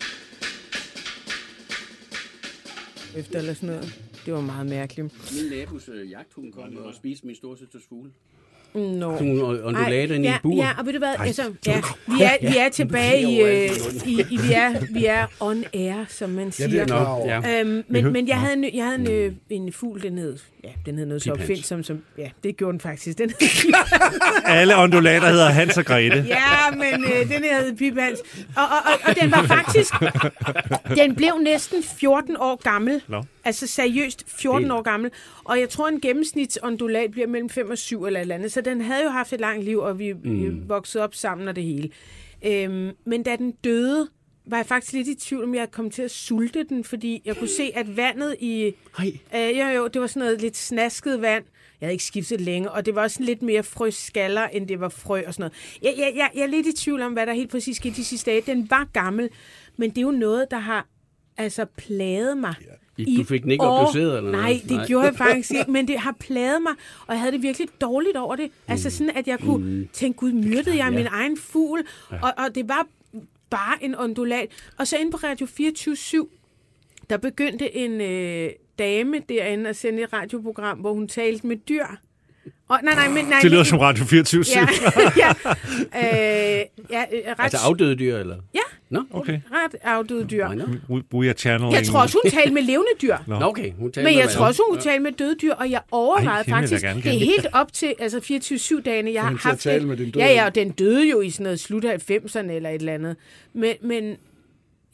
[3.17, 4.11] Efter eller sådan noget.
[4.25, 5.33] Det var meget mærkeligt.
[5.41, 8.11] Min nabos øh, jagthund kom og spiste min storsøsters fugle.
[8.76, 9.13] Nå.
[9.17, 10.55] Sådan nogle undulater inde i ja, en bur.
[10.55, 13.69] Ja, og ved du hvad, altså, ja, vi, er, vi er tilbage i, øh,
[14.05, 16.86] i, i vi, er, vi er on air, som man Ja, siger.
[16.86, 17.41] det er over.
[17.47, 17.59] Ja.
[17.61, 20.69] Øhm, men, men jeg havde en, jeg havde en, øh, en fugl, den hed, ja,
[20.86, 21.41] den hed noget så Piphans.
[21.49, 23.17] opfindsom som, ja, det gjorde den faktisk.
[23.17, 23.32] Den
[24.45, 26.26] Alle undulater hedder Hans og Grete.
[26.28, 28.19] Ja, men øh, den her hed Pipans.
[28.55, 29.93] Og, og, og, og den var faktisk...
[30.95, 33.01] Den blev næsten 14 år gammel.
[33.07, 33.24] Nå.
[33.43, 34.71] Altså seriøst 14 Helt.
[34.71, 35.11] år gammel.
[35.43, 38.51] Og jeg tror, en gennemsnitsondulat bliver mellem 5 og 7 eller et eller andet.
[38.51, 40.69] Så den havde jo haft et langt liv, og vi mm.
[40.69, 41.89] voksede op sammen og det hele.
[42.45, 44.09] Øhm, men da den døde,
[44.45, 47.37] var jeg faktisk lidt i tvivl, om jeg kom til at sulte den, fordi jeg
[47.37, 48.73] kunne se, at vandet i...
[48.97, 49.11] Hej.
[49.35, 51.43] Øh, jo, jo, det var sådan noget lidt snasket vand.
[51.81, 54.89] Jeg havde ikke skiftet længe, og det var også lidt mere frøskaller, end det var
[54.89, 55.79] frø og sådan noget.
[55.81, 58.05] Jeg, jeg, jeg, jeg er lidt i tvivl om, hvad der helt præcis skete de
[58.05, 58.41] sidste dage.
[58.41, 59.29] Den var gammel,
[59.77, 60.87] men det er jo noget, der har
[61.37, 62.55] altså plaget mig.
[62.97, 63.79] I- du fik den ikke år.
[63.79, 64.45] obduceret eller noget?
[64.45, 64.85] Nej, det Nej.
[64.87, 66.73] gjorde jeg faktisk ikke, men det har plaget mig,
[67.07, 68.51] og jeg havde det virkelig dårligt over det.
[68.67, 69.87] Altså sådan, at jeg kunne Mm.
[69.93, 70.97] tænke, gud, myrdede jeg Ja.
[70.97, 71.83] min egen fugl?
[72.09, 72.87] Og, og det var
[73.49, 74.47] bare en ondulat.
[74.77, 76.27] Og så inde på Radio 24
[77.09, 81.85] der begyndte en øh, dame derinde at sende et radioprogram, hvor hun talte med dyr.
[82.69, 84.67] Og, nej, nej, men, nej, Det lyder som Radio 24 Ja,
[85.23, 85.29] ja.
[86.59, 88.35] Øh, ja, øh, ret, Altså afdøde dyr, eller?
[88.53, 88.59] Ja.
[88.93, 89.39] Nå, Okay.
[89.51, 90.47] ret afdøde dyr.
[90.47, 90.63] Nå.
[91.13, 91.73] We are channeling.
[91.75, 93.17] Jeg tror også, hun talte med levende dyr.
[93.27, 93.35] Nå.
[93.41, 93.71] Okay.
[93.73, 96.51] Hun talte Men jeg tror også, hun kunne tale med døde dyr, og jeg overvejede
[96.51, 99.51] Ej, faktisk, gerne det er helt op til altså 24-7-dagene, jeg har hun til at
[99.51, 99.87] haft tale det.
[99.87, 102.69] med din døde Ja, ja, og den døde jo i sådan noget slut 90'erne eller
[102.69, 103.15] et eller andet.
[103.53, 104.15] Men, men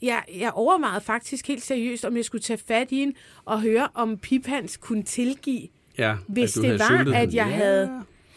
[0.01, 3.13] jeg, jeg overvejede faktisk helt seriøst, om jeg skulle tage fat i en
[3.45, 7.55] og høre, om Piphans kunne tilgive, Ja, hvis det var, at jeg ja.
[7.55, 7.89] havde...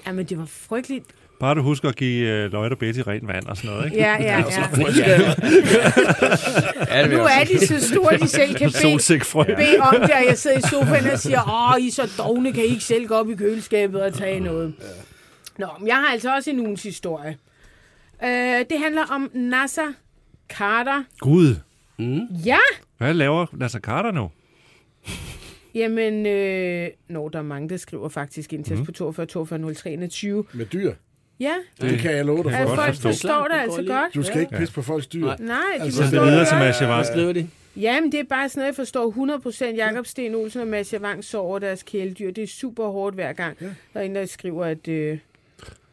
[0.06, 1.04] Jamen, det var frygteligt.
[1.43, 3.97] Bare du husker at give uh, Lloyd og Betty rent vand og sådan noget, ikke?
[3.97, 4.45] Ja, ja, ja.
[6.88, 10.38] Ja, Nu er de så store, de selv kan bede, bede om det, og jeg
[10.38, 13.14] sidder i sofaen og siger, åh, I er så dogne, kan I ikke selv gå
[13.14, 14.74] op i køleskabet og tage noget.
[15.59, 17.36] Nå, men jeg har altså også en ugens historie.
[18.24, 18.28] Øh,
[18.70, 19.93] det handler om Nasser
[20.49, 21.05] Carter.
[21.18, 21.57] Gud,
[22.45, 22.59] Ja,
[22.99, 24.30] hvad laver Nasser Carter nu?
[25.74, 29.74] jamen, øh, nå, der er mange, der skriver faktisk ind til os på 42 42
[29.74, 30.45] 03 21.
[30.53, 30.93] Med dyr.
[31.41, 32.74] Ja, Det kan jeg love dig at for.
[32.74, 33.09] folk forstå.
[33.09, 34.14] forstår det Det altså godt.
[34.14, 35.26] Du skal ikke pisse på folks dyr.
[35.26, 35.37] Nej.
[35.41, 37.07] Nej, de Altså, forstår Det videre det til Hvad Javang.
[37.07, 37.49] skriver de?
[37.76, 39.11] Jamen, det er bare sådan noget, jeg forstår
[39.72, 42.30] 100% Jakob Sten Olsen og Mads Javang så over deres kæledyr.
[42.30, 43.57] Det er super hårdt hver gang.
[43.61, 43.66] Ja.
[43.66, 44.89] Der er en, der skriver, at...
[44.89, 45.18] Øh,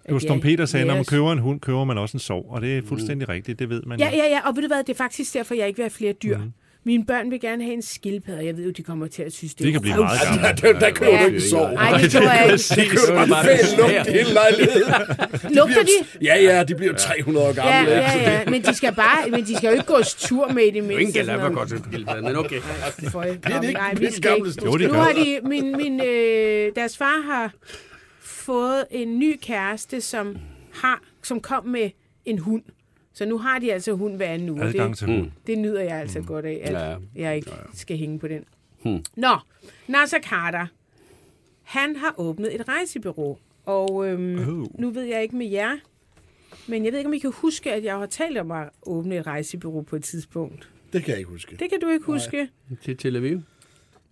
[0.06, 2.20] Det var Storm ja, Peter sagde, når man køber en hund, køber man også en
[2.20, 2.46] sov.
[2.50, 4.78] Og det er fuldstændig rigtigt, det ved man Ja, ja, ja, og ved du hvad,
[4.84, 6.38] det er faktisk derfor, jeg ikke vil have flere dyr.
[6.38, 6.52] Mm.
[6.84, 8.46] Mine børn vil gerne have en skildpadde.
[8.46, 10.26] Jeg ved jo, de kommer til at synes, det, Det er kan blive meget Ja,
[10.42, 10.62] gammelt.
[10.62, 11.22] der, der køber Ja.
[11.22, 11.70] du ikke en sov.
[11.74, 12.82] Nej, det tror jeg ikke.
[12.82, 14.94] Det køber bare fæl lugt i hele lejligheden.
[15.58, 16.26] Lugter de?
[16.26, 17.92] Ja, ja, de bliver jo 300 år Ja, gamle.
[17.92, 20.70] ja, ja, men de skal bare, men de skal jo ikke gå tur med i
[20.72, 21.02] det mindste.
[21.02, 21.42] Ingen sådan noget.
[21.58, 22.60] Galapagos skildpadde, men okay.
[23.12, 24.50] Føj, Bliver de ikke nej, vi skal gamle?
[24.50, 24.66] ikke.
[24.66, 27.52] Jo, det Nu har de, min, min, øh, deres far har
[28.22, 30.36] fået en ny kæreste, som,
[30.74, 31.90] har, som kom med
[32.26, 32.62] en hund.
[33.20, 34.64] Så nu har de altså hund hver anden uge.
[34.64, 35.32] Adgang Det, til hund.
[35.48, 36.96] det nyder jeg altså godt af, at Ja.
[37.16, 38.46] jeg ikke skal hænge på den.
[39.16, 39.36] Nå,
[39.88, 40.68] Nasser Carter,
[41.64, 43.38] han har åbnet et rejsebureau.
[43.66, 44.82] Og øhm, Oh.
[44.82, 45.78] nu ved jeg ikke med jer,
[46.68, 49.18] men jeg ved ikke, om I kan huske, at jeg har talt om at åbne
[49.18, 50.70] et rejsebureau på et tidspunkt.
[50.94, 51.56] Det kan jeg ikke huske.
[51.56, 52.50] Det kan du ikke huske.
[52.84, 53.42] Til Tel Aviv.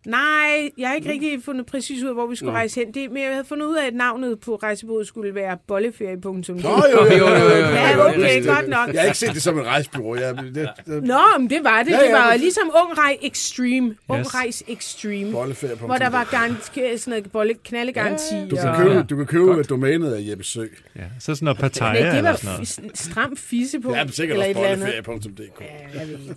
[0.06, 2.94] Nej, jeg har ikke rigtig fundet præcis ud af, hvor vi skulle rejse hen.
[2.94, 6.24] Det, men jeg havde fundet ud af, at navnet på rejsebureauet skulle være bolleferie.dk.
[6.24, 7.56] Nå, jo, jo, jo, jo, jo, jo.
[7.56, 8.94] Ja, okay, godt nok.
[8.94, 10.16] Jeg har ikke set det som en rejsebureau.
[10.16, 11.92] Jeg, det, det, Nå, men det var det.
[11.92, 13.96] Ja, Det ja, var men- ligesom Ung Rej Extreme.
[14.10, 14.36] Ung Yes.
[14.36, 15.32] Rejs Extreme.
[15.32, 18.48] bolleferie på Hvor der var garanti, sådan noget bolle, knallegaranti.
[18.50, 20.66] Du kan købe, du kan købe domænet af Jeppe Sø.
[20.96, 23.94] Ja, så sådan noget Pattaya Nej, det var f- stram fisse på.
[23.94, 25.62] Ja, men sikkert også et bolleferie.dk.
[25.62, 26.36] Ja, jeg ved ikke.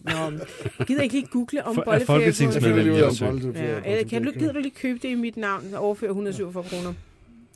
[0.78, 2.06] Nå, gider ikke lige google om For- er bolleferie.
[2.06, 3.86] på- folketingsmedlem Bolleferie.dk.
[3.86, 6.64] Ja, eller kan du, gider du lige købe det i mit navn og overføre 147
[6.64, 6.94] kroner?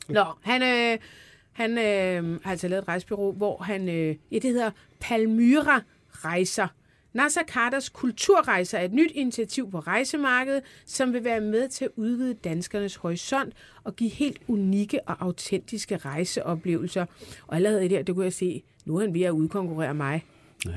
[0.09, 0.99] Nå, han, øh,
[1.51, 5.81] han øh, har altså lavet et rejsebureau, hvor han, øh, ja, det hedder Palmyra
[6.11, 6.67] Rejser.
[7.13, 11.91] Nasser Carters Kulturrejser er et nyt initiativ på rejsemarkedet, som vil være med til at
[11.95, 17.05] udvide danskernes horisont og give helt unikke og autentiske rejseoplevelser.
[17.47, 20.25] Og allerede der, det kunne jeg se, nu er han ved at udkonkurrere mig.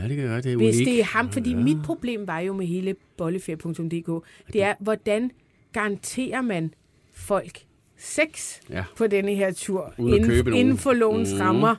[0.03, 0.45] Ja, det kan godt.
[0.45, 0.89] Det er Hvis unikt.
[0.91, 5.30] det er ham, fordi mit problem var jo med hele bolleferie.dk, det er, hvordan
[5.72, 6.74] garanterer man
[7.14, 7.59] folk
[7.99, 8.84] sex Ja.
[8.97, 11.41] på denne her tur, inden, inden for lovens Mhm.
[11.41, 11.74] rammer.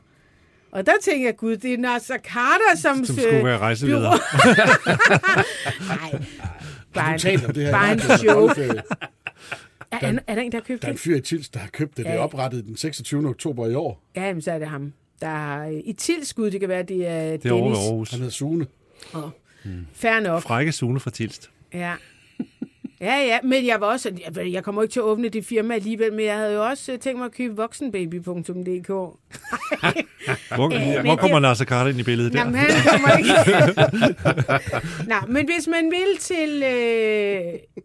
[0.71, 3.05] Og der tænker jeg, gud, det er Nasser Carter, som...
[3.05, 4.11] Som skulle være rejseleder.
[5.87, 6.21] Nej,
[6.93, 7.71] bare, taler om det her.
[7.71, 7.99] bare en.
[8.33, 8.81] Bolleferie.
[9.91, 11.01] Er, er, er der en, der har købt Der er en det?
[11.01, 12.05] fyr i Tils, der har købt det.
[12.05, 12.23] Det er Ja.
[12.23, 13.29] oprettet den 26.
[13.29, 14.03] oktober i år.
[14.15, 14.93] Ja, jamen, så er det ham.
[15.21, 17.87] Der har i tilskud, det kan være, det er Det er over ved Dennis.
[17.87, 18.11] Aarhus.
[18.11, 18.67] Han hedder Sune.
[19.93, 20.41] Fair nok.
[20.41, 21.49] Frække Sune fra Tilst.
[21.73, 21.93] Ja.
[23.01, 25.73] Ja, ja, men jeg var også, jeg, jeg kommer ikke til at åbne det firma
[25.73, 28.87] alligevel, men jeg havde jo også øh, tænkt mig at købe voksenbaby.dk.
[30.55, 32.39] Hvor, men hvor kommer Nasser Carter ind i billedet der?
[32.39, 33.29] Jamen, han kommer ikke.
[35.09, 36.63] Nå, men hvis man vil til...
[36.63, 37.79] Øh,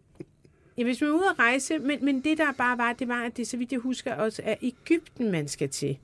[0.77, 3.23] ja, hvis man er ude at rejse, men, men det der bare var, det var,
[3.23, 5.97] at det, så vidt jeg husker, også er Ægypten, man skal til.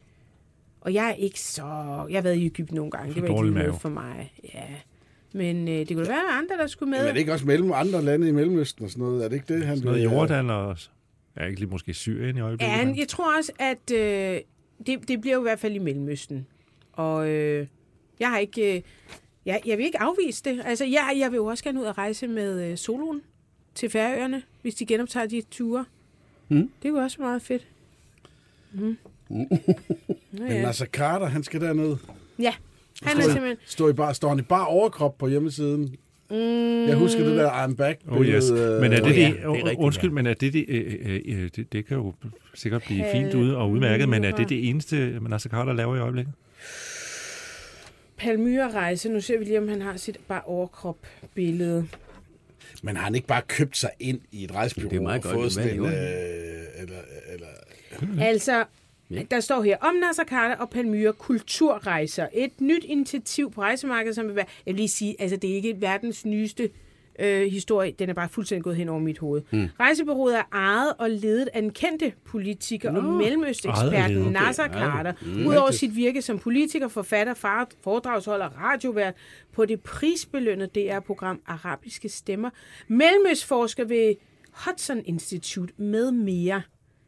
[0.81, 1.61] Og jeg er ikke så...
[2.09, 3.13] Jeg har været i Ægypten nogle gange.
[3.13, 3.79] Det var ikke noget mave.
[3.79, 4.33] for mig.
[4.53, 4.63] Ja.
[5.33, 6.99] Men øh, det kunne da være andre, der skulle med.
[6.99, 9.23] Men er det ikke også mellem andre lande i Mellemøsten og sådan noget?
[9.25, 10.77] Er det ikke det, han Noget vil- Jordan og...
[11.37, 12.77] Ja, ikke lige måske Syrien i øjeblikket.
[12.77, 14.39] Ja, men- jeg tror også, at øh,
[14.87, 16.47] det, det bliver jo i hvert fald i Mellemøsten.
[16.93, 17.67] Og øh,
[18.19, 18.75] jeg har ikke...
[18.75, 18.81] Øh,
[19.45, 20.61] jeg, jeg vil ikke afvise det.
[20.65, 23.21] Altså, jeg, jeg vil jo også gerne ud og rejse med øh, soloen
[23.75, 25.85] til Færøerne, hvis de genoptager de ture.
[26.49, 26.69] Mm.
[26.83, 27.67] Det kunne også være meget fedt.
[28.73, 28.97] Mm.
[29.31, 29.45] Nå,
[30.31, 30.61] Men.
[30.61, 31.95] Nasser Carter, han skal derned.
[32.39, 32.53] ja,
[33.03, 33.57] han er Står, simpelthen...
[33.65, 35.95] står, i bare, står han i bare overkrop på hjemmesiden?
[36.29, 38.51] Mm, Jeg husker det der I'm back Oh yes.
[38.51, 40.13] Men er det, det, ja, det, det er rigtigt, undskyld, ja.
[40.13, 42.13] men er det det, øh, øh, øh, det, det kan jo
[42.53, 45.99] sikkert blive fint ud og udmærket, men er det det eneste, Nasser Carter laver i
[45.99, 46.33] øjeblikket?
[48.17, 49.09] Palmyra-rejse.
[49.09, 51.87] Nu ser vi lige, om han har sit bare overkrop-billede.
[52.83, 55.23] Men har han ikke bare købt sig ind i et rejsebureau Det er meget og
[55.23, 55.33] godt.
[55.35, 55.85] fået sådan en...
[55.85, 55.91] Øh,
[56.77, 56.95] eller,
[57.33, 58.63] eller, Altså,
[59.31, 62.27] der står her, om Nasser Carter og Palmyra kulturrejser.
[62.33, 64.45] Et nyt initiativ på rejsemarkedet, som vil være...
[64.65, 66.69] Jeg vil lige sige, altså det er ikke verdens nyeste
[67.19, 67.91] øh, historie.
[67.99, 69.41] Den er bare fuldstændig gået hen over mit hoved.
[69.51, 69.67] Mm.
[69.79, 74.31] Rejsebureauet er ejet og ledet af en kendte politiker og Ejet og mellemøsteksperten ledet.
[74.31, 75.13] Nasser Okay, Carter.
[75.21, 75.47] mm.
[75.47, 79.13] Udover sit virke som politiker, forfatter, foredragsholder og radiovært
[79.51, 82.49] på det prisbelønnede DR-program Arabiske Stemmer.
[82.87, 84.15] Mellemøstforsker ved
[84.65, 86.61] Hudson Institute med mere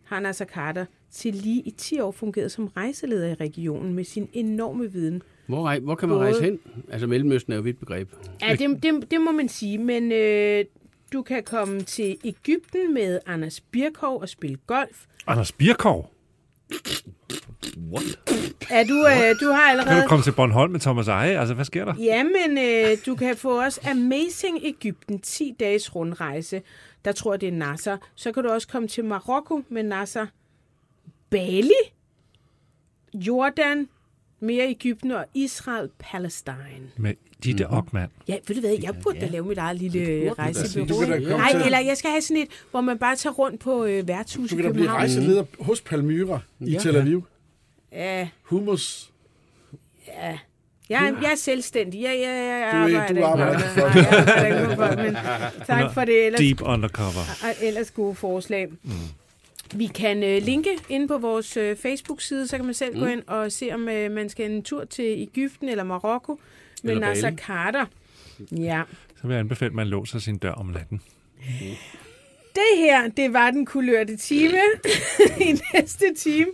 [0.03, 4.29] har Nasser Carter til lige i 10 år fungeret som rejseleder i regionen med sin
[4.33, 5.21] enorme viden.
[5.47, 6.59] Hvor, hvor kan man Både- rejse hen?
[6.91, 8.09] Altså, Mellemøsten er jo et vidt begreb.
[8.41, 10.65] Ja, det, det, det må man sige, men øh,
[11.13, 15.05] du kan komme til Ægypten med Anders Birkov og spille golf.
[15.27, 16.09] Anders Birkov?
[18.69, 20.01] Er du, øh, du har Kan allerede...
[20.03, 21.39] du komme til Bornholm med Thomas Eje?
[21.39, 21.93] Altså, hvad sker der?
[21.99, 26.61] Jamen, øh, du kan få også Amazing Ægypten, 10 dages rundrejse.
[27.05, 27.97] Der tror jeg, det er Nasser.
[28.15, 30.25] Så kan du også komme til Marokko med Nasser.
[31.33, 31.71] Bali,
[33.13, 33.87] Jordan,
[34.39, 36.91] mere Ægypten og Israel, Palestine.
[36.97, 37.13] Med
[37.43, 37.73] Ditte Mhm.
[37.77, 38.11] Ockmann.
[38.27, 40.99] Ja, ved du hvad, jeg burde da lave mit eget lille Du rejsebureau.
[41.05, 44.07] komme Nej, eller jeg skal have sådan et, hvor man bare tager rundt på øh,
[44.07, 44.99] værtshus du i kan da blive København.
[44.99, 46.79] rejseleder hos Palmyra i Ja.
[46.79, 47.23] Tel Aviv.
[47.91, 49.11] Ja, Hummus.
[50.07, 50.37] ja.
[50.89, 52.01] Jeg, er- jeg er selvstændig.
[52.01, 53.99] Jeg, jeg, jeg Du er arbejder du arbejder ikke for.
[53.99, 55.15] Jeg arbejder ikke for det, men
[55.67, 56.25] tak for det.
[56.25, 57.25] Ellers Deep Undercover.
[57.61, 58.67] ellers gode forslag.
[58.83, 58.91] Mm.
[59.75, 62.99] Vi kan øh, linke ind på vores øh, Facebook-side, så kan man selv mm.
[62.99, 66.39] gå ind og se, om øh, man skal en tur til Ægypten eller Marokko
[66.83, 67.35] med Eller Nasser.
[67.35, 67.85] Carter.
[68.51, 68.83] Ja.
[69.21, 71.01] Så vil jeg anbefale, at man låser sin dør om natten.
[72.55, 74.59] Det her, det var den kulørte time.
[75.49, 76.47] I næste time,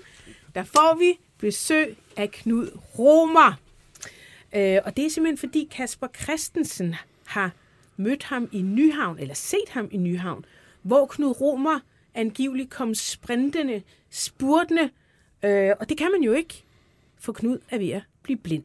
[0.55, 2.67] der får vi besøg af Knud
[2.99, 3.59] Romer.
[4.55, 6.95] Øh, og det er simpelthen fordi Kasper Christensen
[7.26, 7.51] har
[7.97, 10.45] mødt ham i Nyhavn, eller set ham i Nyhavn,
[10.82, 11.80] hvor Knud Romer
[12.20, 14.89] angiveligt kom sprintende, spurtende,
[15.45, 16.63] øh, og det kan man jo ikke,
[17.20, 18.63] for Knud er ved at blive blind.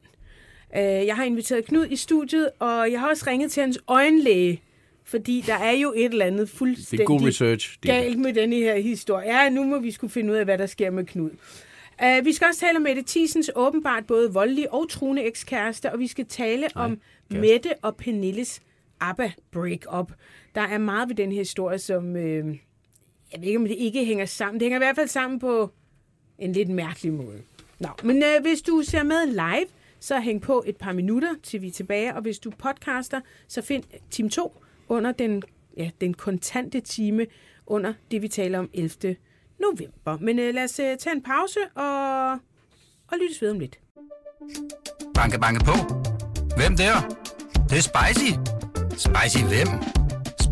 [0.77, 4.63] Øh, jeg har inviteret Knud i studiet, og jeg har også ringet til hans øjenlæge,
[5.05, 7.79] fordi der er jo et eller andet Det er fuldstændig god research.
[7.83, 9.37] Det er galt med denne her historie.
[9.37, 11.31] Ja, nu må vi skulle finde ud af, hvad der sker med Knud.
[12.03, 15.99] Uh, vi skal også tale om Mette Thisens åbenbart både voldelige og truende ekskæreste, og
[15.99, 17.01] vi skal tale Nej, om
[17.31, 18.63] Mette og Pernilles
[19.01, 20.13] ABBA break-up.
[20.55, 22.57] Der er meget ved den her historie, som øh,
[23.33, 24.61] jeg ved ikke, om det ikke hænger sammen.
[24.61, 25.71] Det hænger i hvert fald sammen på
[26.39, 27.43] en lidt mærkelig måde.
[27.79, 29.67] Nå, men øh, hvis du ser med live,
[30.01, 32.15] så hæng på et par minutter, til vi er tilbage.
[32.15, 35.43] Og hvis du podcaster, så find øh, time 2 under den,
[35.77, 37.27] ja, den kontante time,
[37.67, 39.17] under det, vi taler om 11.
[39.61, 40.19] november.
[40.21, 42.33] Men øh, lad os øh, tage en pause og,
[43.09, 43.79] og lyttes ved om lidt.
[45.15, 45.73] Banke, banke på.
[46.57, 46.95] Hvem der?
[47.53, 48.31] Det, det er spicy.
[48.91, 50.04] Spicy hvem?